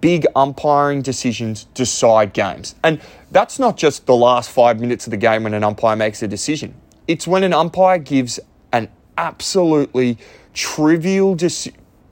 big 0.00 0.26
umpiring 0.34 1.02
decisions 1.02 1.64
decide 1.74 2.32
games. 2.32 2.74
And 2.82 3.00
that's 3.30 3.58
not 3.58 3.76
just 3.76 4.06
the 4.06 4.16
last 4.16 4.50
five 4.50 4.80
minutes 4.80 5.06
of 5.06 5.10
the 5.10 5.16
game 5.16 5.44
when 5.44 5.54
an 5.54 5.64
umpire 5.64 5.96
makes 5.96 6.22
a 6.22 6.28
decision. 6.28 6.74
It's 7.08 7.26
when 7.26 7.42
an 7.42 7.52
umpire 7.52 7.98
gives 7.98 8.38
an 8.72 8.88
absolutely 9.18 10.18
trivial, 10.54 11.34
dis- 11.34 11.68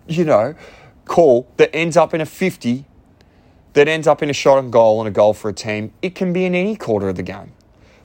you 0.06 0.24
know, 0.24 0.54
call 1.04 1.48
that 1.56 1.74
ends 1.74 1.96
up 1.96 2.14
in 2.14 2.20
a 2.20 2.26
50, 2.26 2.84
that 3.72 3.88
ends 3.88 4.06
up 4.06 4.22
in 4.22 4.30
a 4.30 4.32
shot 4.32 4.58
on 4.58 4.70
goal 4.70 5.00
and 5.00 5.08
a 5.08 5.10
goal 5.10 5.32
for 5.32 5.48
a 5.48 5.52
team. 5.52 5.92
It 6.02 6.14
can 6.14 6.32
be 6.32 6.44
in 6.44 6.54
any 6.54 6.76
quarter 6.76 7.08
of 7.08 7.16
the 7.16 7.22
game 7.22 7.52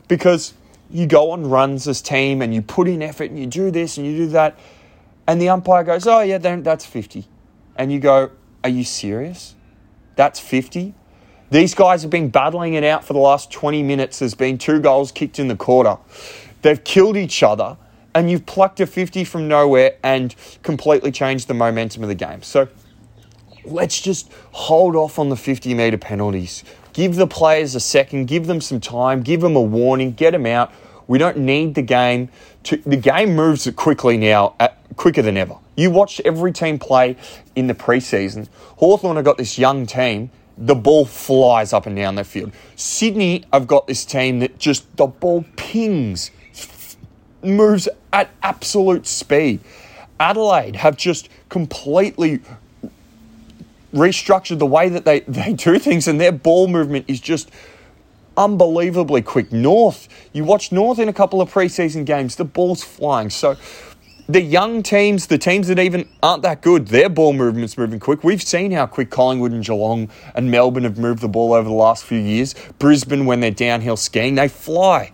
because 0.08 0.54
you 0.90 1.08
go 1.08 1.32
on 1.32 1.50
runs 1.50 1.88
as 1.88 2.02
team 2.02 2.42
and 2.42 2.54
you 2.54 2.62
put 2.62 2.88
in 2.88 3.02
effort 3.02 3.32
and 3.32 3.40
you 3.40 3.48
do 3.48 3.72
this 3.72 3.98
and 3.98 4.06
you 4.06 4.16
do 4.16 4.28
that, 4.28 4.58
and 5.28 5.42
the 5.42 5.50
umpire 5.50 5.84
goes, 5.84 6.06
"Oh 6.06 6.22
yeah, 6.22 6.38
that's 6.38 6.86
50," 6.86 7.26
and 7.76 7.92
you 7.92 8.00
go, 8.00 8.30
"Are 8.64 8.70
you 8.70 8.84
serious? 8.84 9.56
That's 10.16 10.40
50." 10.40 10.94
These 11.52 11.76
guys 11.76 12.02
have 12.02 12.12
been 12.12 12.30
battling 12.30 12.74
it 12.74 12.84
out 12.84 13.06
for 13.06 13.14
the 13.14 13.20
last 13.20 13.52
20 13.52 13.84
minutes. 13.84 14.20
There's 14.20 14.34
been 14.34 14.58
two 14.58 14.80
goals 14.80 15.12
kicked 15.12 15.38
in 15.38 15.48
the 15.48 15.56
quarter. 15.56 15.98
They've 16.64 16.84
killed 16.84 17.16
each 17.16 17.44
other, 17.44 17.78
and 18.16 18.32
you've 18.32 18.46
plucked 18.48 18.80
a 18.80 18.88
50 18.88 19.24
from 19.24 19.48
nowhere 19.48 19.96
and 20.04 20.34
completely 20.64 21.12
changed 21.12 21.48
the 21.48 21.54
momentum 21.54 22.02
of 22.02 22.10
the 22.10 22.16
game. 22.16 22.42
So 22.42 22.68
let's 23.64 24.02
just 24.02 24.32
hold 24.52 24.96
off 24.96 25.20
on 25.20 25.30
the 25.30 25.36
50 25.36 25.74
metre 25.76 25.98
penalties. 25.98 26.64
Give 26.94 27.16
the 27.16 27.28
players 27.28 27.76
a 27.76 27.80
second, 27.80 28.26
give 28.26 28.48
them 28.48 28.62
some 28.62 28.80
time, 28.80 29.22
give 29.22 29.42
them 29.42 29.56
a 29.56 29.62
warning, 29.62 30.14
get 30.14 30.32
them 30.32 30.46
out. 30.46 30.72
We 31.08 31.20
don't 31.20 31.38
need 31.38 31.76
the 31.76 31.82
game 31.84 32.30
to. 32.64 32.78
The 32.78 32.98
game 32.98 33.36
moves 33.36 33.70
quickly 33.76 34.18
now, 34.18 34.56
at, 34.60 34.78
quicker 34.96 35.22
than 35.22 35.38
ever. 35.38 35.58
You 35.76 35.92
watch 35.92 36.22
every 36.24 36.52
team 36.52 36.80
play 36.80 37.18
in 37.56 37.68
the 37.68 37.74
preseason. 37.74 38.48
Hawthorn 38.78 39.16
have 39.18 39.26
got 39.26 39.38
this 39.38 39.58
young 39.58 39.86
team. 39.86 40.32
The 40.58 40.76
ball 40.76 41.06
flies 41.06 41.74
up 41.74 41.86
and 41.86 41.96
down 41.96 42.16
the 42.16 42.24
field. 42.24 42.54
Sydney 42.76 43.44
have 43.52 43.68
got 43.68 43.88
this 43.88 44.06
team 44.06 44.40
that 44.40 44.58
just 44.58 44.96
the 44.96 45.08
ball 45.08 45.44
pings, 45.58 46.32
moves 47.44 47.90
at 48.14 48.30
absolute 48.42 49.06
speed. 49.06 49.60
Adelaide 50.20 50.78
have 50.78 50.96
just 50.96 51.28
completely 51.50 52.40
restructured 53.94 54.60
the 54.60 54.66
way 54.66 54.88
that 54.90 55.06
they, 55.06 55.20
they 55.28 55.54
do 55.54 55.78
things, 55.78 56.08
and 56.08 56.22
their 56.22 56.32
ball 56.32 56.68
movement 56.68 57.06
is 57.08 57.20
just 57.20 57.50
unbelievably 58.38 59.22
quick. 59.22 59.52
North, 59.52 60.08
you 60.34 60.44
watch 60.44 60.72
North 60.72 61.00
in 61.00 61.10
a 61.10 61.14
couple 61.14 61.42
of 61.42 61.52
preseason 61.52 62.06
games, 62.06 62.36
the 62.36 62.46
ball's 62.46 62.84
flying. 62.84 63.30
So 63.30 63.56
the 64.28 64.42
young 64.42 64.82
teams, 64.82 65.28
the 65.28 65.38
teams 65.38 65.68
that 65.68 65.78
even 65.78 66.10
aren't 66.24 66.42
that 66.44 66.62
good, 66.62 66.88
their 66.88 67.10
ball 67.10 67.34
movement's 67.34 67.78
moving 67.78 68.00
quick. 68.00 68.24
We've 68.24 68.42
seen 68.42 68.72
how 68.72 68.88
quick 68.88 69.12
Collingwood 69.12 69.52
and 69.52 69.64
Geelong 69.64 70.10
and 70.34 70.50
Melbourne 70.50 70.84
have 70.84 70.98
moved 70.98 71.22
the 71.22 71.28
ball 71.28 71.54
over 71.54 71.70
the 71.70 71.76
last 71.76 72.04
few 72.04 72.18
years. 72.18 72.56
Brisbane, 72.80 73.26
when 73.26 73.40
they're 73.40 73.52
downhill 73.52 73.98
skiing, 73.98 74.36
they 74.36 74.48
fly. 74.48 75.12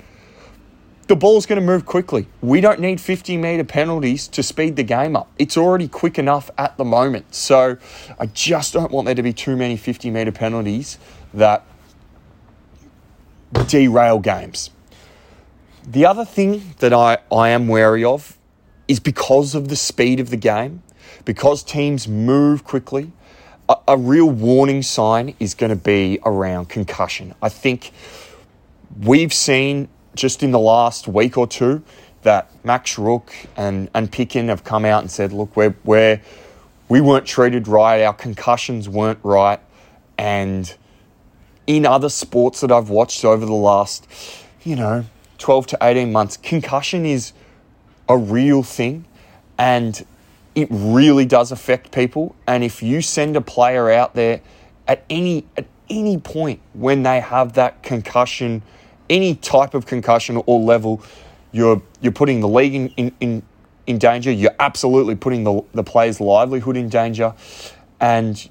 The 1.08 1.16
ball's 1.18 1.46
going 1.46 1.60
to 1.60 1.66
move 1.66 1.86
quickly. 1.86 2.28
We 2.40 2.62
don't 2.62 2.80
need 2.80 3.02
50 3.02 3.36
metre 3.36 3.66
penalties 3.66 4.30
to 4.30 4.42
speed 4.42 4.78
the 4.78 4.84
game 4.84 5.18
up. 5.18 5.30
It's 5.38 5.58
already 5.58 5.90
quick 5.90 6.18
enough 6.18 6.50
at 6.58 6.78
the 6.78 6.86
moment. 6.86 7.36
So 7.36 7.78
I 8.18 8.28
just 8.28 8.72
don't 8.72 8.92
want 8.92 9.08
there 9.08 9.16
to 9.16 9.24
be 9.24 9.34
too 9.34 9.58
many 9.58 9.76
50 9.76 10.10
metre 10.10 10.32
penalties 10.32 10.98
that 11.34 11.66
derail 13.68 14.20
games. 14.20 14.70
The 15.86 16.06
other 16.06 16.24
thing 16.24 16.76
that 16.80 16.94
I, 16.94 17.18
I 17.30 17.50
am 17.50 17.68
wary 17.68 18.06
of 18.06 18.38
is 18.92 19.00
because 19.00 19.56
of 19.56 19.70
the 19.70 19.76
speed 19.78 20.20
of 20.20 20.32
the 20.32 20.36
game, 20.36 20.84
because 21.24 21.64
teams 21.64 22.10
move 22.10 22.66
quickly, 22.66 23.10
a, 23.70 23.76
a 23.88 23.98
real 23.98 24.30
warning 24.30 24.82
sign 24.82 25.34
is 25.40 25.54
going 25.54 25.70
to 25.70 25.78
be 25.78 26.20
around 26.26 26.68
concussion. 26.68 27.34
I 27.42 27.48
think 27.48 27.94
we've 29.00 29.34
seen 29.34 29.88
just 30.14 30.44
in 30.44 30.52
the 30.52 30.60
last 30.60 31.08
week 31.08 31.38
or 31.38 31.48
two 31.48 31.82
that 32.24 32.52
Max 32.66 33.00
Rooke 33.00 33.34
and, 33.56 33.90
and 33.94 34.12
Picken 34.12 34.50
have 34.50 34.66
come 34.66 34.84
out 34.84 35.04
and 35.04 35.10
said, 35.10 35.32
look, 35.32 35.56
we're, 35.56 35.74
we're, 35.86 36.22
we 36.90 37.00
weren't 37.00 37.26
treated 37.26 37.70
right, 37.70 38.02
our 38.02 38.14
concussions 38.14 38.90
weren't 38.90 39.20
right, 39.24 39.62
and 40.18 40.76
in 41.66 41.86
other 41.86 42.10
sports 42.10 42.60
that 42.60 42.74
I've 42.74 42.90
watched 42.90 43.24
over 43.24 43.46
the 43.46 43.54
last, 43.54 44.06
you 44.66 44.76
know, 44.76 45.06
12 45.38 45.68
to 45.68 45.78
18 45.82 46.12
months, 46.12 46.36
concussion 46.36 47.06
is 47.06 47.32
a 48.12 48.18
real 48.18 48.64
thing 48.64 49.06
and 49.58 50.06
it 50.56 50.68
really 50.72 51.26
does 51.26 51.52
affect 51.52 51.92
people. 51.92 52.36
And 52.48 52.64
if 52.64 52.84
you 52.84 53.02
send 53.02 53.36
a 53.36 53.42
player 53.42 53.90
out 53.90 54.16
there 54.16 54.42
at 54.88 55.04
any 55.10 55.46
at 55.56 55.66
any 55.90 56.18
point 56.18 56.60
when 56.74 57.04
they 57.04 57.20
have 57.20 57.54
that 57.54 57.84
concussion, 57.84 58.62
any 59.10 59.36
type 59.36 59.74
of 59.74 59.86
concussion 59.86 60.42
or 60.46 60.60
level, 60.60 61.02
you're 61.52 61.82
you're 62.02 62.12
putting 62.12 62.40
the 62.42 62.48
league 62.48 62.74
in, 62.74 62.90
in, 62.98 63.16
in, 63.20 63.44
in 63.88 63.98
danger. 63.98 64.32
You're 64.32 64.56
absolutely 64.60 65.16
putting 65.16 65.44
the, 65.44 65.64
the 65.74 65.84
player's 65.84 66.20
livelihood 66.20 66.76
in 66.76 66.90
danger. 66.90 67.34
And 68.00 68.50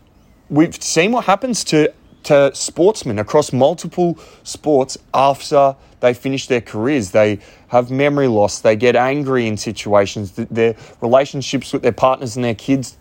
we've 0.48 0.74
seen 0.82 1.12
what 1.12 1.24
happens 1.24 1.64
to 1.64 1.92
to 2.24 2.50
sportsmen 2.54 3.18
across 3.18 3.52
multiple 3.52 4.18
sports 4.42 4.98
after 5.14 5.76
they 6.00 6.14
finish 6.14 6.46
their 6.46 6.60
careers. 6.60 7.10
They 7.10 7.38
have 7.68 7.90
memory 7.90 8.28
loss, 8.28 8.60
they 8.60 8.76
get 8.76 8.96
angry 8.96 9.46
in 9.46 9.56
situations, 9.56 10.32
their 10.32 10.74
relationships 11.00 11.72
with 11.72 11.82
their 11.82 11.92
partners 11.92 12.36
and 12.36 12.44
their 12.44 12.54
kids 12.54 12.96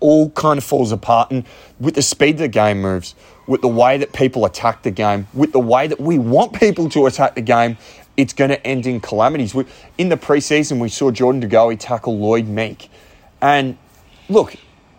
all 0.00 0.30
kind 0.30 0.58
of 0.58 0.64
falls 0.64 0.92
apart. 0.92 1.30
And 1.30 1.44
with 1.80 1.94
the 1.94 2.02
speed 2.02 2.38
the 2.38 2.48
game 2.48 2.82
moves, 2.82 3.14
with 3.46 3.60
the 3.60 3.68
way 3.68 3.98
that 3.98 4.12
people 4.12 4.44
attack 4.44 4.82
the 4.82 4.90
game, 4.90 5.26
with 5.32 5.52
the 5.52 5.60
way 5.60 5.86
that 5.86 6.00
we 6.00 6.18
want 6.18 6.58
people 6.58 6.88
to 6.90 7.06
attack 7.06 7.34
the 7.34 7.42
game, 7.42 7.76
it's 8.16 8.32
going 8.32 8.50
to 8.50 8.66
end 8.66 8.86
in 8.86 9.00
calamities. 9.00 9.54
In 9.96 10.08
the 10.08 10.16
preseason, 10.16 10.80
we 10.80 10.88
saw 10.88 11.10
Jordan 11.10 11.40
De 11.40 11.46
Goey 11.46 11.78
tackle 11.78 12.18
Lloyd 12.18 12.46
Meek. 12.46 12.90
And 13.40 13.78
look, 14.28 14.54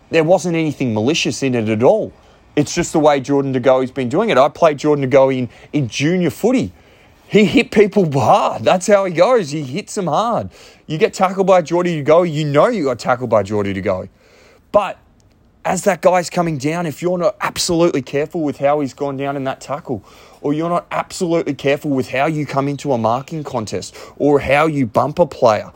there 0.09 0.23
wasn't 0.23 0.55
anything 0.55 0.93
malicious 0.93 1.43
in 1.43 1.55
it 1.55 1.69
at 1.69 1.83
all. 1.83 2.11
It's 2.55 2.73
just 2.73 2.93
the 2.93 2.99
way 2.99 3.19
Jordan 3.19 3.51
De 3.51 3.59
Goey's 3.59 3.91
been 3.91 4.09
doing 4.09 4.29
it. 4.29 4.37
I 4.37 4.47
played 4.49 4.77
Jordan 4.77 5.09
De 5.09 5.15
Goey 5.15 5.39
in, 5.39 5.49
in 5.71 5.87
junior 5.87 6.29
footy. 6.29 6.71
He 7.27 7.45
hit 7.45 7.71
people 7.71 8.11
hard. 8.11 8.63
That's 8.63 8.85
how 8.85 9.05
he 9.05 9.13
goes. 9.13 9.49
He 9.49 9.63
hits 9.63 9.95
them 9.95 10.05
hard. 10.05 10.51
You 10.85 10.99
get 10.99 11.13
tackled 11.15 11.47
by 11.47 11.63
Jordy 11.63 11.95
De 11.95 12.03
Goey, 12.03 12.31
you 12.31 12.45
know 12.45 12.67
you 12.67 12.83
got 12.83 12.99
tackled 12.99 13.29
by 13.29 13.41
Jordy 13.41 13.73
De 13.73 13.81
Goey. 13.81 14.09
But 14.71 14.99
as 15.65 15.83
that 15.85 16.01
guy's 16.01 16.29
coming 16.29 16.57
down, 16.57 16.85
if 16.85 17.01
you're 17.01 17.17
not 17.17 17.35
absolutely 17.41 18.01
careful 18.01 18.41
with 18.41 18.57
how 18.57 18.81
he's 18.81 18.93
gone 18.93 19.17
down 19.17 19.35
in 19.35 19.45
that 19.45 19.61
tackle, 19.61 20.03
or 20.41 20.53
you're 20.53 20.69
not 20.69 20.85
absolutely 20.91 21.53
careful 21.53 21.89
with 21.89 22.09
how 22.09 22.25
you 22.25 22.45
come 22.45 22.67
into 22.67 22.91
a 22.91 22.97
marking 22.97 23.43
contest, 23.43 23.95
or 24.17 24.41
how 24.41 24.67
you 24.67 24.85
bump 24.85 25.19
a 25.19 25.25
player, 25.25 25.71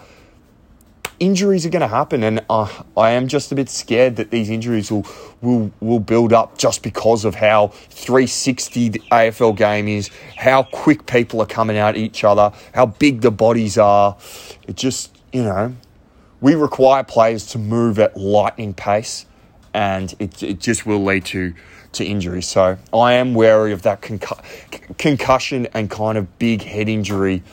injuries 1.20 1.66
are 1.66 1.70
going 1.70 1.82
to 1.82 1.88
happen, 1.88 2.24
and 2.24 2.44
uh, 2.50 2.68
I 2.96 3.12
am 3.12 3.28
just 3.28 3.52
a 3.52 3.56
bit 3.56 3.70
scared 3.70 4.16
that 4.18 4.32
these 4.32 4.50
injuries 4.50 4.92
will 4.92 5.06
will 5.42 5.72
will 5.80 6.00
build 6.00 6.34
up 6.34 6.58
just 6.58 6.84
because 6.84 7.26
of 7.26 7.36
how 7.36 7.68
360 7.68 8.90
the 8.90 9.00
AFL 9.12 9.56
game 9.56 9.88
is, 9.88 10.10
how 10.38 10.64
quick 10.64 11.06
people 11.06 11.42
are 11.42 11.48
coming 11.48 11.78
at 11.78 11.98
each 11.98 12.24
other, 12.24 12.52
how 12.74 12.86
big 12.86 13.22
the 13.22 13.32
bodies 13.32 13.78
are. 13.78 14.18
It 14.68 14.76
just 14.76 15.16
you 15.32 15.44
know, 15.44 15.76
we 16.42 16.56
require 16.56 17.04
players 17.04 17.46
to 17.48 17.60
move 17.60 18.00
at 18.00 18.16
lightning 18.18 18.74
pace, 18.74 19.26
and 19.74 20.14
it 20.20 20.42
it 20.44 20.60
just 20.60 20.86
will 20.86 21.04
lead 21.04 21.26
to 21.26 21.54
to 21.94 22.06
injury. 22.06 22.42
So 22.42 22.78
I 22.94 23.14
am 23.14 23.34
wary 23.34 23.72
of 23.72 23.82
that 23.84 24.02
concu- 24.02 24.98
concussion 24.98 25.68
and 25.74 25.90
kind 25.90 26.18
of 26.18 26.38
big 26.40 26.64
head 26.64 26.90
injury 26.90 27.44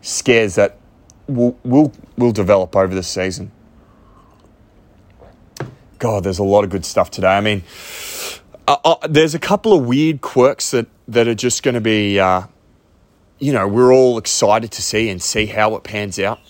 scares 0.00 0.56
that 0.56 0.76
will 1.26 1.58
will 1.64 1.92
will 2.16 2.32
develop 2.32 2.74
over 2.76 2.94
the 2.94 3.02
season. 3.02 3.50
God, 5.98 6.24
there's 6.24 6.38
a 6.38 6.44
lot 6.44 6.64
of 6.64 6.70
good 6.70 6.84
stuff 6.84 7.10
today. 7.10 7.36
I 7.36 7.40
mean, 7.40 7.62
uh, 8.66 8.76
uh, 8.84 9.06
there's 9.08 9.34
a 9.34 9.38
couple 9.38 9.72
of 9.72 9.86
weird 9.86 10.20
quirks 10.20 10.72
that 10.72 10.86
that 11.08 11.28
are 11.28 11.34
just 11.34 11.62
going 11.62 11.74
to 11.74 11.80
be, 11.80 12.18
uh, 12.18 12.42
you 13.38 13.52
know, 13.52 13.68
we're 13.68 13.92
all 13.92 14.18
excited 14.18 14.72
to 14.72 14.82
see 14.82 15.08
and 15.08 15.22
see 15.22 15.46
how 15.46 15.76
it 15.76 15.84
pans 15.84 16.18
out. 16.18 16.40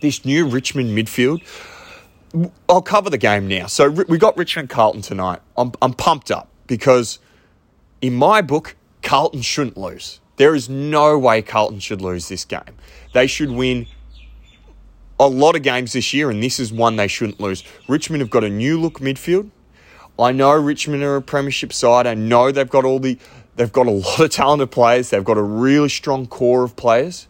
This 0.00 0.24
new 0.24 0.46
Richmond 0.46 0.90
midfield. 0.90 1.40
I'll 2.68 2.82
cover 2.82 3.10
the 3.10 3.18
game 3.18 3.46
now. 3.46 3.68
So 3.68 3.90
we 3.90 4.18
got 4.18 4.36
Richmond 4.36 4.68
Carlton 4.68 5.02
tonight. 5.02 5.40
I'm 5.56 5.72
I'm 5.80 5.94
pumped 5.94 6.30
up 6.30 6.48
because, 6.66 7.20
in 8.02 8.14
my 8.14 8.42
book, 8.42 8.76
Carlton 9.02 9.42
shouldn't 9.42 9.78
lose. 9.78 10.20
There 10.36 10.54
is 10.54 10.68
no 10.68 11.16
way 11.18 11.42
Carlton 11.42 11.78
should 11.78 12.02
lose 12.02 12.28
this 12.28 12.44
game. 12.44 12.76
They 13.12 13.28
should 13.28 13.50
win 13.50 13.86
a 15.18 15.28
lot 15.28 15.56
of 15.56 15.62
games 15.62 15.92
this 15.92 16.12
year, 16.12 16.30
and 16.30 16.42
this 16.42 16.58
is 16.58 16.72
one 16.72 16.96
they 16.96 17.08
shouldn't 17.08 17.40
lose. 17.40 17.62
Richmond 17.88 18.20
have 18.20 18.30
got 18.30 18.44
a 18.44 18.50
new 18.50 18.80
look 18.80 19.00
midfield. 19.00 19.50
I 20.18 20.32
know 20.32 20.52
Richmond 20.52 21.02
are 21.02 21.16
a 21.16 21.22
premiership 21.22 21.72
side. 21.72 22.06
I 22.06 22.14
know 22.14 22.52
they've 22.52 22.68
got 22.68 22.84
all 22.84 23.00
the 23.00 23.18
they've 23.56 23.72
got 23.72 23.86
a 23.86 23.90
lot 23.92 24.20
of 24.20 24.30
talented 24.30 24.70
players. 24.70 25.10
They've 25.10 25.24
got 25.24 25.38
a 25.38 25.42
really 25.42 25.88
strong 25.88 26.26
core 26.26 26.64
of 26.64 26.76
players. 26.76 27.26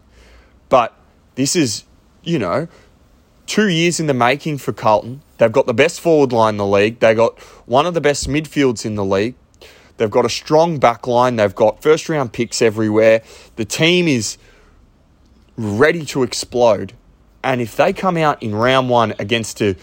But 0.69 0.93
this 1.35 1.55
is, 1.55 1.83
you 2.23 2.39
know, 2.39 2.67
two 3.45 3.67
years 3.67 3.99
in 3.99 4.07
the 4.07 4.13
making 4.13 4.57
for 4.57 4.73
Carlton. 4.73 5.21
They've 5.37 5.51
got 5.51 5.65
the 5.65 5.73
best 5.73 5.99
forward 5.99 6.31
line 6.31 6.55
in 6.55 6.57
the 6.57 6.65
league. 6.65 6.99
They 6.99 7.13
got 7.13 7.39
one 7.67 7.85
of 7.85 7.93
the 7.93 8.01
best 8.01 8.27
midfields 8.27 8.85
in 8.85 8.95
the 8.95 9.05
league. 9.05 9.35
They've 9.97 10.11
got 10.11 10.25
a 10.25 10.29
strong 10.29 10.77
back 10.77 11.07
line. 11.07 11.37
They've 11.37 11.55
got 11.55 11.81
first 11.81 12.09
round 12.09 12.33
picks 12.33 12.61
everywhere. 12.61 13.21
The 13.55 13.65
team 13.65 14.07
is 14.07 14.37
ready 15.57 16.05
to 16.05 16.23
explode. 16.23 16.93
And 17.45 17.61
if 17.61 17.75
they 17.75 17.93
come 17.93 18.17
out 18.17 18.41
in 18.41 18.55
round 18.55 18.89
one 18.89 19.13
against 19.19 19.61
a 19.61 19.77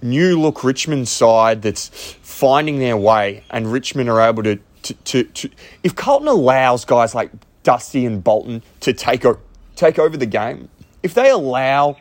new 0.00 0.40
look 0.40 0.64
Richmond 0.64 1.06
side 1.08 1.60
that's 1.60 1.88
finding 2.22 2.78
their 2.78 2.96
way, 2.96 3.44
and 3.50 3.70
Richmond 3.70 4.08
are 4.08 4.20
able 4.20 4.42
to, 4.44 4.58
to, 4.82 4.94
to, 4.94 5.24
to 5.24 5.50
if 5.82 5.94
Carlton 5.94 6.26
allows 6.26 6.86
guys 6.86 7.14
like 7.14 7.30
Dusty 7.64 8.06
and 8.06 8.24
Bolton 8.24 8.62
to 8.80 8.94
take, 8.94 9.26
o- 9.26 9.38
take 9.76 9.98
over 9.98 10.16
the 10.16 10.26
game, 10.26 10.70
if 11.02 11.12
they 11.12 11.28
allow, 11.28 11.98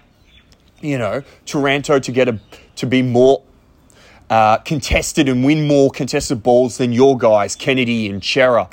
you 0.79 0.97
know, 0.97 1.23
Taranto 1.45 1.99
to 1.99 2.11
get 2.11 2.29
a 2.29 2.39
to 2.77 2.85
be 2.85 3.01
more 3.01 3.43
uh, 4.29 4.57
contested 4.59 5.27
and 5.27 5.43
win 5.43 5.67
more 5.67 5.91
contested 5.91 6.41
balls 6.41 6.77
than 6.77 6.93
your 6.93 7.17
guys, 7.17 7.55
Kennedy 7.57 8.09
and 8.09 8.23
Cerra 8.23 8.69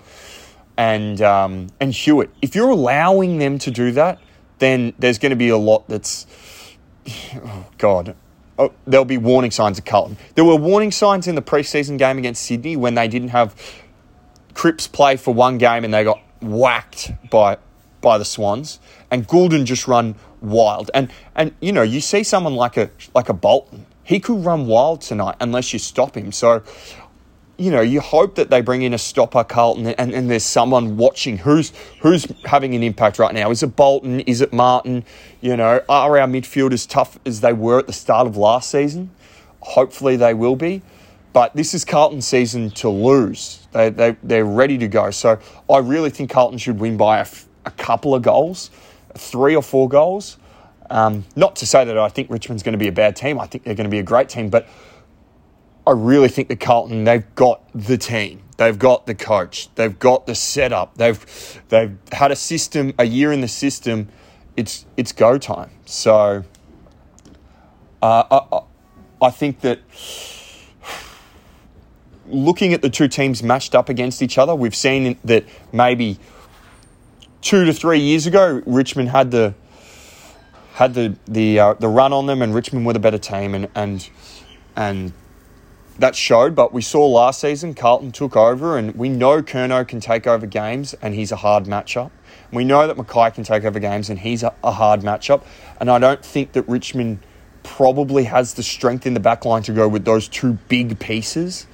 and 0.76 1.21
um, 1.21 1.66
and 1.80 1.92
Hewitt. 1.92 2.30
If 2.40 2.54
you're 2.54 2.71
allowing 2.71 3.38
them 3.38 3.59
to 3.59 3.73
do 3.73 3.90
that, 3.92 4.21
then 4.59 4.95
there's 4.99 5.19
going 5.19 5.31
to 5.31 5.37
be 5.37 5.49
a 5.49 5.57
lot 5.57 5.88
that's, 5.88 6.27
oh 7.35 7.67
God, 7.79 8.15
oh, 8.59 8.73
there'll 8.87 9.05
be 9.05 9.19
warning 9.19 9.50
signs 9.50 9.79
of 9.79 9.85
Carlton. 9.85 10.17
There 10.35 10.45
were 10.45 10.57
warning 10.57 10.91
signs 10.91 11.27
in 11.27 11.35
the 11.35 11.43
preseason 11.43 11.99
game 11.99 12.19
against 12.19 12.43
Sydney 12.43 12.77
when 12.77 12.95
they 12.95 13.09
didn't 13.09 13.29
have 13.29 13.55
Cripps 14.55 14.88
play 14.88 15.17
for 15.17 15.33
one 15.33 15.59
game 15.59 15.85
and 15.85 15.95
they 15.95 16.05
got 16.05 16.21
whacked 16.41 17.12
by 17.31 17.59
by 18.00 18.19
the 18.19 18.25
Swans, 18.25 18.79
and 19.11 19.27
Gulden 19.27 19.65
just 19.65 19.88
run 19.88 20.15
wild. 20.41 20.91
And 20.95 21.11
and 21.35 21.55
you 21.61 21.73
know 21.73 21.83
you 21.83 22.00
see 22.00 22.23
someone 22.23 22.55
like 22.55 22.77
a 22.77 22.91
like 23.15 23.29
a 23.29 23.35
Bolton, 23.35 23.87
he 24.05 24.21
could 24.21 24.45
run 24.45 24.67
wild 24.67 25.00
tonight 25.00 25.37
unless 25.41 25.73
you 25.73 25.79
stop 25.79 26.17
him. 26.17 26.33
So 26.33 26.62
you 27.59 27.73
know, 27.73 27.81
you 27.81 28.00
hope 28.00 28.37
that 28.37 28.50
they 28.50 28.61
bring 28.61 28.83
in 28.83 28.95
a 28.95 28.99
stopper, 28.99 29.43
Carlton, 29.43 29.88
and, 29.88 30.15
and 30.15 30.31
there's 30.31 30.45
someone 30.45 30.97
watching 30.97 31.38
who's 31.38 31.73
who's 32.00 32.25
having 32.45 32.75
an 32.77 32.85
impact 32.85 33.19
right 33.19 33.35
now. 33.35 33.50
Is 33.50 33.65
it 33.65 33.75
Bolton? 33.75 34.21
Is 34.21 34.41
it 34.41 34.53
Martin? 34.53 35.05
You 35.41 35.57
know, 35.57 35.83
are 35.88 36.19
our 36.19 36.29
midfield 36.29 36.73
as 36.73 36.87
tough 36.87 37.19
as 37.27 37.41
they 37.41 37.53
were 37.53 37.81
at 37.81 37.88
the 37.88 37.93
start 37.93 38.29
of 38.29 38.37
last 38.37 38.71
season? 38.71 39.11
Hopefully 39.61 40.17
they 40.17 40.35
will 40.35 40.55
be. 40.55 40.83
But 41.33 41.55
this 41.55 41.75
is 41.75 41.85
Carlton's 41.85 42.27
season 42.27 42.71
to 42.71 42.88
lose. 42.88 43.67
They, 43.73 43.91
they, 43.91 44.17
they're 44.23 44.45
ready 44.45 44.79
to 44.79 44.88
go. 44.88 45.11
So 45.11 45.38
I 45.69 45.79
really 45.79 46.11
think 46.11 46.31
Carlton 46.31 46.59
should 46.59 46.79
win 46.79 46.97
by 46.97 47.19
a, 47.19 47.27
a 47.67 47.71
couple 47.73 48.15
of 48.15 48.23
goals, 48.23 48.71
three 49.15 49.55
or 49.55 49.62
four 49.62 49.88
goals. 49.88 50.38
Um, 50.91 51.25
not 51.37 51.57
to 51.57 51.67
say 51.67 51.85
that 51.85 51.99
I 51.99 52.09
think 52.09 52.31
Richmond's 52.31 52.62
going 52.62 52.73
to 52.73 52.79
be 52.79 52.88
a 52.88 52.93
bad 52.93 53.15
team. 53.15 53.38
I 53.38 53.47
think 53.47 53.65
they're 53.65 53.75
going 53.75 53.85
to 53.85 53.91
be 53.91 53.99
a 53.99 54.05
great 54.05 54.29
team. 54.29 54.49
But 54.49 54.69
I 55.88 55.92
really 55.92 56.28
think 56.28 56.49
the 56.49 56.57
Carlton 56.57 57.04
they've 57.04 57.35
got 57.35 57.62
the 57.75 57.97
team, 57.97 58.42
they've 58.59 58.78
got 58.78 59.07
the 59.07 59.14
coach, 59.14 59.75
they've 59.75 59.99
got 59.99 60.26
the 60.26 60.35
setup, 60.35 60.99
they've 60.99 61.62
they've 61.71 61.97
had 62.12 62.30
a 62.30 62.37
system, 62.37 62.92
a 62.99 63.04
year 63.04 63.33
in 63.33 63.40
the 63.40 63.49
system. 63.49 64.09
It's 64.54 64.85
it's 64.99 65.12
go 65.12 65.38
time. 65.38 65.71
So 65.87 66.45
uh, 68.02 68.40
I, 68.52 68.61
I 69.23 69.30
think 69.30 69.61
that 69.61 69.80
looking 72.26 72.75
at 72.75 72.83
the 72.83 72.90
two 72.90 73.09
teams 73.09 73.42
matched 73.42 73.75
up 73.75 73.88
against 73.88 74.21
each 74.21 74.37
other, 74.37 74.54
we've 74.54 74.76
seen 74.76 75.16
that 75.25 75.47
maybe 75.73 76.18
two 77.40 77.64
to 77.64 77.73
three 77.73 78.00
years 78.00 78.26
ago, 78.26 78.62
Richmond 78.66 79.09
had 79.09 79.30
the 79.30 79.54
had 80.75 80.92
the 80.92 81.16
the 81.26 81.59
uh, 81.59 81.73
the 81.75 81.88
run 81.88 82.12
on 82.12 82.26
them, 82.26 82.42
and 82.42 82.54
Richmond 82.54 82.85
were 82.85 82.92
the 82.92 82.99
better 82.99 83.16
team, 83.16 83.54
and 83.54 83.68
and 83.75 84.11
and 84.76 85.14
that 85.99 86.14
showed, 86.14 86.55
but 86.55 86.73
we 86.73 86.81
saw 86.81 87.07
last 87.07 87.40
season 87.40 87.75
Carlton 87.75 88.12
took 88.12 88.37
over, 88.37 88.78
and 88.78 88.95
we 88.95 89.09
know 89.09 89.43
Curnow 89.43 89.87
can 89.87 90.00
take 90.00 90.26
over 90.26 90.47
games, 90.47 90.95
and 91.02 91.14
he's 91.14 91.33
a 91.33 91.37
hard 91.37 91.64
matchup. 91.64 92.11
We 92.52 92.64
know 92.64 92.87
that 92.87 92.97
McKay 92.97 93.35
can 93.35 93.45
take 93.45 93.64
over 93.64 93.78
games, 93.78 94.09
and 94.09 94.19
he's 94.21 94.43
a, 94.43 94.55
a 94.62 94.73
hard 94.73 95.00
matchup. 95.00 95.45
And 95.81 95.90
I 95.90 95.99
don't 95.99 96.25
think 96.25 96.52
that 96.52 96.62
Richmond 96.69 97.19
probably 97.62 98.25
has 98.25 98.55
the 98.55 98.62
strength 98.62 99.07
in 99.07 99.14
the 99.14 99.20
back 99.20 99.44
line 99.44 99.62
to 99.64 99.73
go 99.73 99.88
with 99.88 100.05
those 100.05 100.29
two 100.29 100.55
big 100.68 100.99
pieces. 100.99 101.66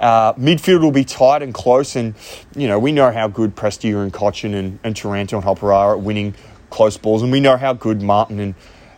Uh, 0.00 0.34
midfield 0.34 0.82
will 0.82 0.90
be 0.90 1.04
tight 1.04 1.42
and 1.42 1.54
close, 1.54 1.96
and 1.96 2.14
you 2.56 2.66
know 2.66 2.78
we 2.78 2.92
know 2.92 3.12
how 3.12 3.28
good 3.28 3.54
Prestia 3.54 4.02
and 4.02 4.12
Cotchin 4.12 4.54
and, 4.54 4.78
and 4.82 4.96
Taranto 4.96 5.36
and 5.36 5.44
Hopper 5.44 5.72
are 5.72 5.96
at 5.96 6.00
winning 6.00 6.34
close 6.70 6.96
balls, 6.98 7.22
and 7.22 7.30
we 7.30 7.40
know 7.40 7.56
how 7.56 7.72
good 7.72 8.02
Martin 8.02 8.40
and, 8.40 8.54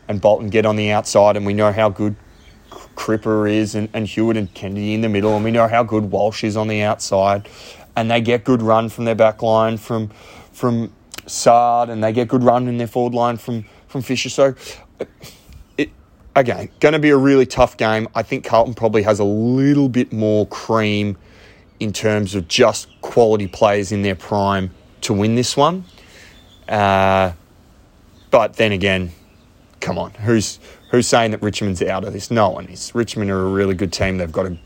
and 0.09 0.21
Bolton 0.21 0.49
get 0.49 0.65
on 0.65 0.77
the 0.77 0.91
outside, 0.91 1.37
and 1.37 1.45
we 1.45 1.53
know 1.53 1.71
how 1.71 1.91
good 1.91 2.17
Cripper 2.97 3.51
is 3.51 3.75
and, 3.75 3.89
and 3.93 4.07
Hewitt 4.07 4.37
and 4.37 4.53
Kennedy 4.55 4.95
in 4.95 5.03
the 5.03 5.09
middle, 5.09 5.37
and 5.37 5.45
we 5.45 5.51
know 5.51 5.69
how 5.69 5.83
good 5.83 6.11
Walsh 6.11 6.43
is 6.43 6.57
on 6.57 6.69
the 6.69 6.83
outside. 6.83 7.49
And 7.95 8.11
they 8.11 8.21
get 8.21 8.45
good 8.45 8.61
run 8.61 8.89
from 8.89 9.05
their 9.05 9.15
back 9.15 9.43
line 9.43 9.77
from 9.79 10.11
from 10.53 10.93
Saad, 11.27 11.89
and 11.91 12.03
they 12.03 12.13
get 12.13 12.29
good 12.29 12.43
run 12.43 12.69
in 12.69 12.79
their 12.79 12.87
forward 12.87 13.15
line 13.15 13.37
from 13.37 13.65
from 13.89 14.03
Fisher. 14.03 14.29
So, 14.29 14.55
it, 15.79 15.91
again, 16.35 16.69
going 16.81 16.93
to 16.93 16.99
be 16.99 17.11
a 17.11 17.17
really 17.17 17.47
tough 17.47 17.77
game. 17.77 18.09
I 18.15 18.23
think 18.23 18.45
Carlton 18.45 18.75
probably 18.75 19.03
has 19.03 19.19
a 19.19 19.25
little 19.25 19.89
bit 19.89 20.13
more 20.13 20.47
cream 20.47 21.17
in 21.81 21.93
terms 21.93 22.35
of 22.35 22.49
just 22.49 22.89
quality 23.01 23.47
players 23.47 23.93
in 23.93 24.03
their 24.03 24.15
prime 24.15 24.71
to 25.03 25.13
win 25.13 25.35
this 25.35 25.57
one. 25.57 25.85
Uh, 26.69 27.33
but 28.31 28.55
then 28.55 28.73
again, 28.73 29.13
come 29.81 29.99
on, 29.99 30.11
who's 30.13 30.59
who's 30.91 31.07
saying 31.07 31.33
that 31.33 31.43
Richmond's 31.43 31.83
out 31.83 32.05
of 32.05 32.13
this? 32.13 32.31
No 32.31 32.51
one 32.51 32.67
is. 32.67 32.95
Richmond 32.95 33.31
are 33.31 33.47
a 33.47 33.51
really 33.51 33.75
good 33.75 33.93
team. 33.93 34.19
They've 34.19 34.31
got 34.31 34.47
a, 34.47 34.57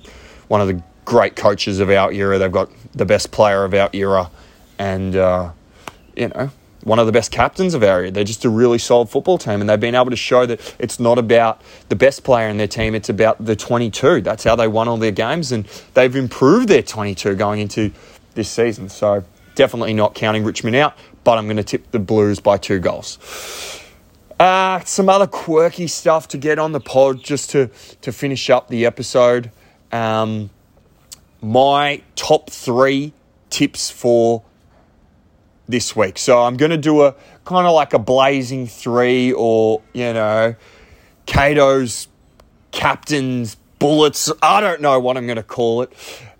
one 0.48 0.61
of 0.61 0.68
the 0.68 0.83
great 1.04 1.37
coaches 1.37 1.80
of 1.80 1.90
our 1.90 2.12
era. 2.12 2.38
They've 2.38 2.52
got 2.52 2.70
the 2.92 3.04
best 3.04 3.30
player 3.30 3.64
of 3.64 3.74
our 3.74 3.90
era, 3.92 4.30
and 4.78 5.16
uh, 5.16 5.52
you 6.16 6.28
know 6.28 6.50
one 6.83 6.98
of 6.98 7.06
the 7.06 7.12
best 7.12 7.30
captains 7.30 7.74
of 7.74 7.83
our 7.83 8.00
era. 8.00 8.11
They're 8.11 8.24
just 8.24 8.44
a 8.44 8.50
really 8.50 8.78
solid 8.78 9.09
football 9.09 9.38
team, 9.38 9.61
and 9.61 9.68
they've 9.68 9.80
been 9.80 9.94
able 9.94 10.11
to 10.11 10.16
show 10.16 10.46
that 10.46 10.76
it's 10.78 10.98
not 10.98 11.18
about 11.18 11.61
the 11.88 11.96
best 11.96 12.24
player 12.24 12.48
in 12.48 12.56
their 12.56 12.68
team. 12.68 12.94
It's 12.94 13.09
about 13.09 13.44
the 13.44 13.56
22. 13.56 14.22
That's 14.22 14.44
how 14.44 14.56
they 14.56 14.68
won 14.68 14.88
all 14.88 14.96
their 14.96 15.11
games, 15.11 15.52
and 15.52 15.66
they've 15.94 16.14
improved 16.14 16.68
their 16.68 16.83
22 16.83 17.35
going 17.35 17.61
into 17.61 17.92
this 18.35 18.48
season. 18.48 18.88
So 18.88 19.24
definitely 19.54 19.94
not 19.94 20.14
counting 20.14 20.44
Richmond 20.44 20.76
out, 20.76 20.96
but 21.24 21.38
I'm 21.38 21.46
going 21.46 21.59
to 21.59 21.64
tip 21.64 21.90
the 21.90 21.98
Blues 21.98 22.40
by 22.40 22.56
two 22.56 22.78
goals. 22.78 23.18
Uh, 24.40 24.81
some 24.87 25.11
other 25.11 25.26
quirky 25.26 25.87
stuff 25.87 26.26
to 26.29 26.38
get 26.38 26.59
on 26.59 26.72
the 26.72 26.81
pod 26.81 27.22
just 27.22 27.50
to, 27.50 27.70
to 28.00 28.11
finish 28.11 28.48
up 28.48 28.68
the 28.68 28.87
episode. 28.87 29.50
Um, 29.92 30.48
my 31.42 32.00
top 32.16 32.48
three 32.48 33.12
tips 33.50 33.90
for 33.90 34.42
this 35.68 35.94
week. 35.94 36.16
So 36.16 36.42
I'm 36.42 36.57
going 36.57 36.70
to 36.70 36.79
do 36.79 37.03
a 37.03 37.14
kind 37.44 37.66
of 37.66 37.74
like 37.74 37.92
a 37.92 37.98
blazing 37.98 38.66
three 38.66 39.31
or, 39.31 39.83
you 39.92 40.14
know, 40.14 40.55
Cato's 41.26 42.09
captain's 42.70 43.57
bullets. 43.79 44.33
I 44.42 44.62
don't 44.62 44.81
know 44.81 44.98
what 45.00 45.18
I'm 45.18 45.26
going 45.26 45.37
to 45.37 45.42
call 45.42 45.83
it. 45.83 45.92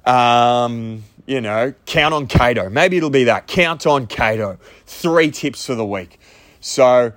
Um, 0.09 1.05
you 1.27 1.43
know, 1.43 1.75
count 1.85 2.15
on 2.15 2.29
Cato. 2.29 2.71
Maybe 2.71 2.97
it'll 2.97 3.11
be 3.11 3.25
that. 3.25 3.47
Count 3.47 3.87
on 3.87 4.07
Cato. 4.07 4.59
Three 4.87 5.31
tips 5.31 5.67
for 5.67 5.75
the 5.75 5.85
week. 5.85 6.19
So 6.61 7.13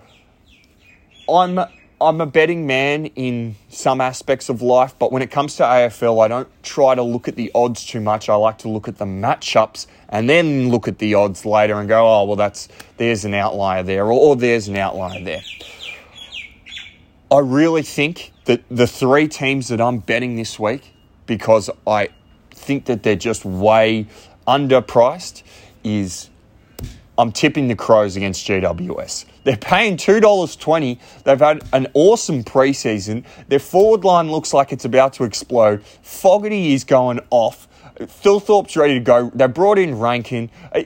I'm 1.30 1.60
I'm 2.02 2.20
a 2.20 2.26
betting 2.26 2.68
man 2.68 3.06
in 3.06 3.56
some 3.70 4.02
aspects 4.02 4.50
of 4.50 4.62
life, 4.62 4.94
but 5.00 5.14
when 5.14 5.22
it 5.22 5.32
comes 5.32 5.56
to 5.56 5.64
AFL, 5.64 6.24
I 6.24 6.28
don't 6.28 6.50
try 6.62 6.96
to 6.96 7.04
look 7.04 7.30
at 7.30 7.38
the 7.38 7.50
odds 7.56 7.86
too 7.86 8.02
much. 8.02 8.28
I 8.28 8.36
like 8.36 8.58
to 8.60 8.68
look 8.68 8.90
at 8.90 8.98
the 8.98 9.06
matchups 9.06 9.88
and 10.10 10.30
then 10.30 10.70
look 10.70 10.88
at 10.90 10.98
the 10.98 11.14
odds 11.14 11.46
later 11.46 11.80
and 11.80 11.88
go, 11.88 12.06
oh 12.06 12.26
well, 12.26 12.36
that's 12.36 12.68
there's 12.98 13.24
an 13.24 13.34
outlier 13.34 13.84
there, 13.84 14.06
or, 14.06 14.12
or 14.12 14.36
there's 14.36 14.68
an 14.68 14.76
outlier 14.76 15.24
there. 15.24 15.42
I 17.32 17.40
really 17.40 17.84
think 17.84 18.34
that 18.46 18.64
the 18.70 18.86
three 18.86 19.28
teams 19.28 19.70
that 19.70 19.80
I'm 19.80 20.00
betting 20.00 20.36
this 20.36 20.60
week, 20.60 20.94
because 21.26 21.70
I 21.88 22.10
think 22.52 22.86
that 22.86 23.04
they're 23.04 23.16
just 23.16 23.46
way 23.46 24.08
underpriced, 24.46 25.44
is 25.84 26.30
I'm 27.18 27.32
tipping 27.32 27.68
the 27.68 27.76
Crows 27.76 28.16
against 28.16 28.48
GWS. 28.48 29.26
They're 29.44 29.58
paying 29.58 29.98
$2.20. 29.98 30.98
They've 31.24 31.40
had 31.40 31.64
an 31.72 31.88
awesome 31.94 32.44
preseason. 32.44 33.24
Their 33.50 33.60
forward 33.60 34.04
line 34.04 34.32
looks 34.32 34.54
like 34.54 34.72
it's 34.72 34.86
about 34.86 35.14
to 35.14 35.24
explode. 35.24 35.84
Fogarty 36.02 36.74
is 36.74 36.84
going 36.84 37.20
off. 37.30 37.68
Thilthorpe's 38.00 38.76
ready 38.76 38.96
to 38.96 39.00
go. 39.00 39.32
They 39.36 39.48
brought 39.48 39.78
in 39.78 40.00
Rankine. 40.00 40.50
Uh, 40.74 40.84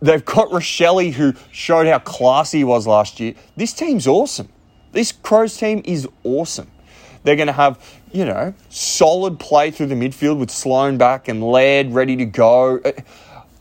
they've 0.00 0.24
got 0.24 0.50
Rachele, 0.50 1.12
who 1.12 1.32
showed 1.50 1.86
how 1.86 1.98
classy 2.00 2.58
he 2.58 2.64
was 2.64 2.86
last 2.86 3.18
year. 3.18 3.34
This 3.56 3.72
team's 3.72 4.06
awesome. 4.06 4.48
This 4.92 5.12
Crows 5.12 5.56
team 5.56 5.80
is 5.84 6.06
awesome. 6.22 6.70
They're 7.24 7.36
going 7.36 7.46
to 7.46 7.54
have, 7.54 7.80
you 8.12 8.26
know, 8.26 8.52
solid 8.68 9.40
play 9.40 9.70
through 9.70 9.86
the 9.86 9.94
midfield 9.94 10.38
with 10.38 10.50
Sloane 10.50 10.98
back 10.98 11.26
and 11.26 11.42
Laird 11.42 11.92
ready 11.92 12.16
to 12.16 12.26
go. 12.26 12.80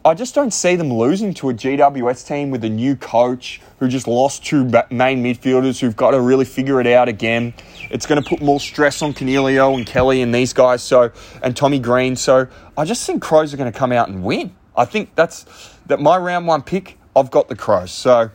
I 0.05 0.13
just 0.13 0.35
don't 0.35 0.51
see 0.51 0.75
them 0.75 0.93
losing 0.93 1.33
to 1.35 1.49
a 1.49 1.53
GWS 1.53 2.27
team 2.27 2.51
with 2.51 2.63
a 2.65 2.69
new 2.69 2.95
coach 2.95 3.61
who 3.79 3.87
just 3.87 4.07
lost 4.07 4.45
two 4.45 4.65
main 4.91 5.23
midfielders 5.23 5.79
who've 5.79 5.95
got 5.95 6.11
to 6.11 6.19
really 6.19 6.45
figure 6.45 6.81
it 6.81 6.87
out 6.87 7.07
again. 7.07 7.53
It's 7.89 8.05
going 8.05 8.21
to 8.21 8.27
put 8.27 8.41
more 8.41 8.59
stress 8.59 9.01
on 9.01 9.13
Coniglio 9.13 9.75
and 9.75 9.85
Kelly 9.85 10.21
and 10.21 10.35
these 10.35 10.51
guys, 10.53 10.83
so 10.83 11.11
and 11.41 11.55
Tommy 11.55 11.79
Green. 11.79 12.15
So 12.17 12.47
I 12.77 12.85
just 12.85 13.05
think 13.07 13.21
Crows 13.21 13.53
are 13.53 13.57
going 13.57 13.71
to 13.71 13.77
come 13.77 13.93
out 13.93 14.09
and 14.09 14.23
win. 14.23 14.55
I 14.75 14.85
think 14.85 15.15
that's 15.15 15.45
that 15.85 16.01
my 16.01 16.17
round 16.17 16.47
one 16.47 16.63
pick. 16.63 16.97
I've 17.15 17.31
got 17.31 17.47
the 17.47 17.55
Crows. 17.55 17.91
So 17.91 18.31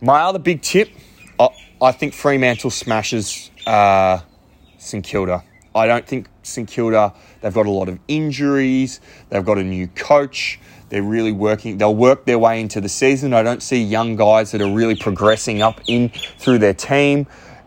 My 0.00 0.20
other 0.20 0.38
big 0.38 0.62
tip, 0.62 0.90
I, 1.40 1.48
I 1.82 1.92
think 1.92 2.14
Fremantle 2.14 2.70
smashes 2.70 3.50
uh, 3.66 4.20
St 4.78 5.04
Kilda. 5.04 5.42
I 5.74 5.86
don't 5.86 6.06
think 6.06 6.28
St 6.48 6.68
Kilda, 6.68 7.14
they've 7.40 7.54
got 7.54 7.66
a 7.66 7.70
lot 7.70 7.88
of 7.88 7.98
injuries, 8.08 9.00
they've 9.30 9.44
got 9.44 9.58
a 9.58 9.64
new 9.64 9.86
coach, 9.88 10.58
they're 10.88 11.02
really 11.02 11.32
working, 11.32 11.78
they'll 11.78 11.94
work 11.94 12.24
their 12.24 12.38
way 12.38 12.60
into 12.60 12.80
the 12.80 12.88
season. 12.88 13.34
I 13.34 13.42
don't 13.42 13.62
see 13.62 13.82
young 13.82 14.16
guys 14.16 14.52
that 14.52 14.62
are 14.62 14.72
really 14.72 14.96
progressing 14.96 15.62
up 15.62 15.80
in 15.86 16.10
through 16.38 16.58
their 16.58 16.74
team. 16.74 17.26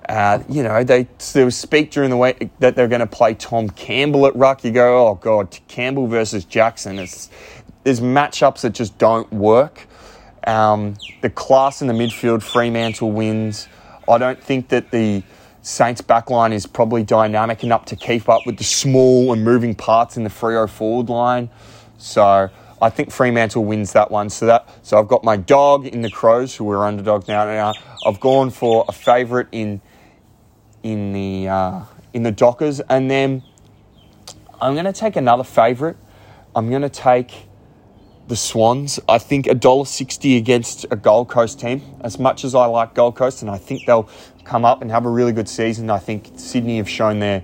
Uh, 0.10 0.44
you 0.50 0.64
know, 0.64 0.84
they 0.84 1.08
there 1.34 1.46
was 1.46 1.56
speak 1.56 1.92
during 1.92 2.10
the 2.10 2.18
week 2.18 2.50
that 2.60 2.76
they're 2.76 2.88
going 2.88 3.02
to 3.02 3.08
play 3.08 3.34
Tom 3.34 3.70
Campbell 3.70 4.26
at 4.26 4.36
ruck. 4.36 4.64
You 4.64 4.72
go, 4.72 5.08
oh 5.08 5.16
god, 5.16 5.58
Campbell 5.68 6.08
versus 6.08 6.44
Jackson. 6.44 7.00
It's 7.00 7.30
there's 7.84 8.02
matchups 8.02 8.62
that 8.62 8.74
just 8.74 8.98
don't 8.98 9.32
work. 9.32 9.88
Um, 10.46 10.96
the 11.22 11.30
class 11.30 11.82
in 11.82 11.88
the 11.88 11.94
midfield, 11.94 12.42
Fremantle 12.42 13.12
wins. 13.12 13.68
I 14.08 14.18
don't 14.18 14.42
think 14.44 14.70
that 14.70 14.92
the 14.92 15.24
Saints 15.62 16.02
backline 16.02 16.54
is 16.54 16.66
probably 16.66 17.04
dynamic 17.04 17.64
enough 17.64 17.86
to 17.86 17.96
keep 17.96 18.28
up 18.28 18.46
with 18.46 18.58
the 18.58 18.64
small 18.64 19.32
and 19.32 19.44
moving 19.44 19.76
parts 19.76 20.18
in 20.18 20.24
the 20.24 20.30
Freo 20.30 20.68
forward 20.68 21.10
line. 21.10 21.50
So 21.98 22.50
I 22.82 22.90
think 22.90 23.12
Fremantle 23.12 23.64
wins 23.64 23.94
that 23.94 24.10
one. 24.10 24.32
So 24.32 24.48
that 24.48 24.68
so 24.82 24.98
I've 24.98 25.08
got 25.08 25.24
my 25.24 25.38
dog 25.38 25.86
in 25.86 26.02
the 26.02 26.10
Crows, 26.10 26.56
who 26.56 26.70
are 26.72 26.86
underdogs 26.86 27.28
now. 27.28 27.74
I've 28.06 28.20
gone 28.20 28.50
for 28.50 28.86
a 28.88 28.92
favourite 28.92 29.48
in 29.52 29.82
in 30.82 31.14
the 31.14 31.48
uh, 31.48 31.82
in 32.12 32.24
the 32.24 32.32
Dockers, 32.32 32.80
and 32.80 33.12
then 33.12 33.44
I'm 34.60 34.74
going 34.74 34.86
to 34.86 34.94
take 34.94 35.16
another 35.16 35.44
favourite. 35.44 35.96
I'm 36.56 36.72
going 36.72 36.82
to 36.82 36.90
take 36.90 37.46
the 38.28 38.36
Swans. 38.36 39.00
I 39.08 39.20
think 39.20 39.46
a 39.46 39.54
dollar 39.54 39.86
sixty 39.86 40.38
against 40.38 40.86
a 40.90 40.96
Gold 40.96 41.30
Coast 41.30 41.60
team. 41.60 41.84
As 42.02 42.18
much 42.18 42.44
as 42.44 42.56
I 42.56 42.66
like 42.66 42.96
Gold 42.96 43.16
Coast, 43.16 43.44
and 43.44 43.52
I 43.52 43.58
think 43.58 43.86
they'll 43.86 44.10
come 44.52 44.66
up 44.66 44.82
and 44.82 44.92
have 44.92 45.06
a 45.06 45.10
really 45.10 45.32
good 45.32 45.48
season. 45.48 45.90
I 45.90 45.98
think 45.98 46.30
Sydney 46.36 46.76
have 46.78 46.90
shown 46.90 47.20
they're 47.20 47.42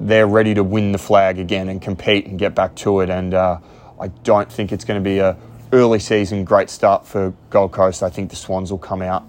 they're 0.00 0.26
ready 0.26 0.54
to 0.54 0.64
win 0.64 0.90
the 0.90 0.98
flag 0.98 1.38
again 1.38 1.68
and 1.68 1.80
compete 1.80 2.26
and 2.26 2.38
get 2.38 2.54
back 2.54 2.74
to 2.76 3.00
it. 3.00 3.10
And 3.10 3.34
uh, 3.34 3.58
I 4.00 4.08
don't 4.08 4.50
think 4.50 4.72
it's 4.72 4.84
going 4.86 4.98
to 4.98 5.04
be 5.04 5.18
a 5.18 5.36
early 5.72 5.98
season 5.98 6.44
great 6.44 6.70
start 6.70 7.06
for 7.06 7.34
Gold 7.50 7.72
Coast. 7.72 8.02
I 8.02 8.08
think 8.08 8.30
the 8.30 8.36
Swans 8.36 8.70
will 8.70 8.78
come 8.78 9.02
out 9.02 9.24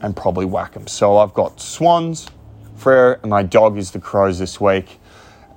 and 0.00 0.16
probably 0.16 0.46
whack 0.46 0.72
them. 0.72 0.86
So 0.86 1.18
I've 1.18 1.34
got 1.34 1.60
Swans, 1.60 2.28
Freo, 2.78 3.20
and 3.20 3.28
my 3.28 3.42
dog 3.42 3.76
is 3.76 3.90
the 3.90 4.00
Crows 4.00 4.38
this 4.38 4.58
week. 4.58 4.98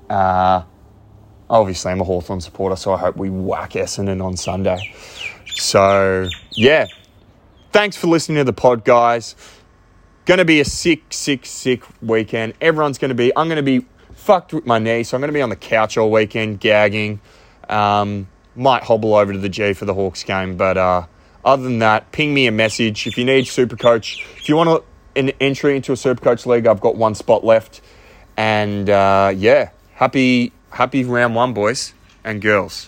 Uh, 0.10 0.64
obviously, 1.50 1.94
I'm 1.94 2.02
a 2.02 2.04
Hawthorn 2.04 2.42
supporter, 2.42 2.76
so 2.76 2.94
I 2.94 2.98
hope 2.98 3.16
we 3.16 3.30
whack 3.30 3.72
Essendon 3.72 4.22
on 4.22 4.36
Sunday. 4.36 4.94
So, 5.56 6.28
yeah. 6.52 6.88
Thanks 7.72 7.96
for 7.96 8.08
listening 8.08 8.40
to 8.40 8.44
the 8.44 8.52
pod, 8.52 8.84
guys. 8.84 9.36
Going 10.32 10.38
to 10.38 10.46
be 10.46 10.62
a 10.62 10.66
sick, 10.66 11.04
sick, 11.10 11.46
sick 11.46 11.84
weekend. 12.02 12.54
Everyone's 12.62 12.98
going 12.98 13.10
to 13.10 13.16
be, 13.16 13.36
I'm 13.36 13.50
going 13.50 13.58
to 13.58 13.64
be 13.64 13.86
fucked 14.16 14.54
with 14.54 14.66
my 14.66 14.80
knee, 14.80 15.04
so 15.04 15.18
I'm 15.18 15.20
going 15.20 15.28
to 15.28 15.34
be 15.34 15.42
on 15.42 15.50
the 15.50 15.58
couch 15.58 15.98
all 15.98 16.10
weekend 16.10 16.62
gagging. 16.62 17.20
Um, 17.68 18.30
might 18.56 18.82
hobble 18.82 19.14
over 19.14 19.34
to 19.34 19.40
the 19.40 19.50
G 19.50 19.74
for 19.74 19.84
the 19.84 19.94
Hawks 19.94 20.24
game, 20.24 20.56
but 20.56 20.78
uh, 20.78 21.06
other 21.44 21.64
than 21.64 21.80
that, 21.80 22.14
ping 22.14 22.34
me 22.34 22.48
a 22.48 22.52
message. 22.54 23.08
If 23.08 23.18
you 23.18 23.26
need 23.26 23.46
Super 23.46 23.76
Coach, 23.76 24.26
if 24.38 24.48
you 24.48 24.56
want 24.56 24.86
an 25.18 25.32
entry 25.42 25.76
into 25.76 25.92
a 25.92 25.98
Super 25.98 26.24
Coach 26.24 26.46
league, 26.46 26.66
I've 26.66 26.80
got 26.80 26.96
one 26.96 27.14
spot 27.14 27.44
left. 27.44 27.82
And 28.38 28.90
uh, 28.90 29.34
yeah, 29.36 29.72
happy, 29.96 30.54
happy 30.70 31.04
round 31.04 31.36
one, 31.36 31.54
boys 31.54 31.94
and 32.24 32.42
girls. 32.42 32.88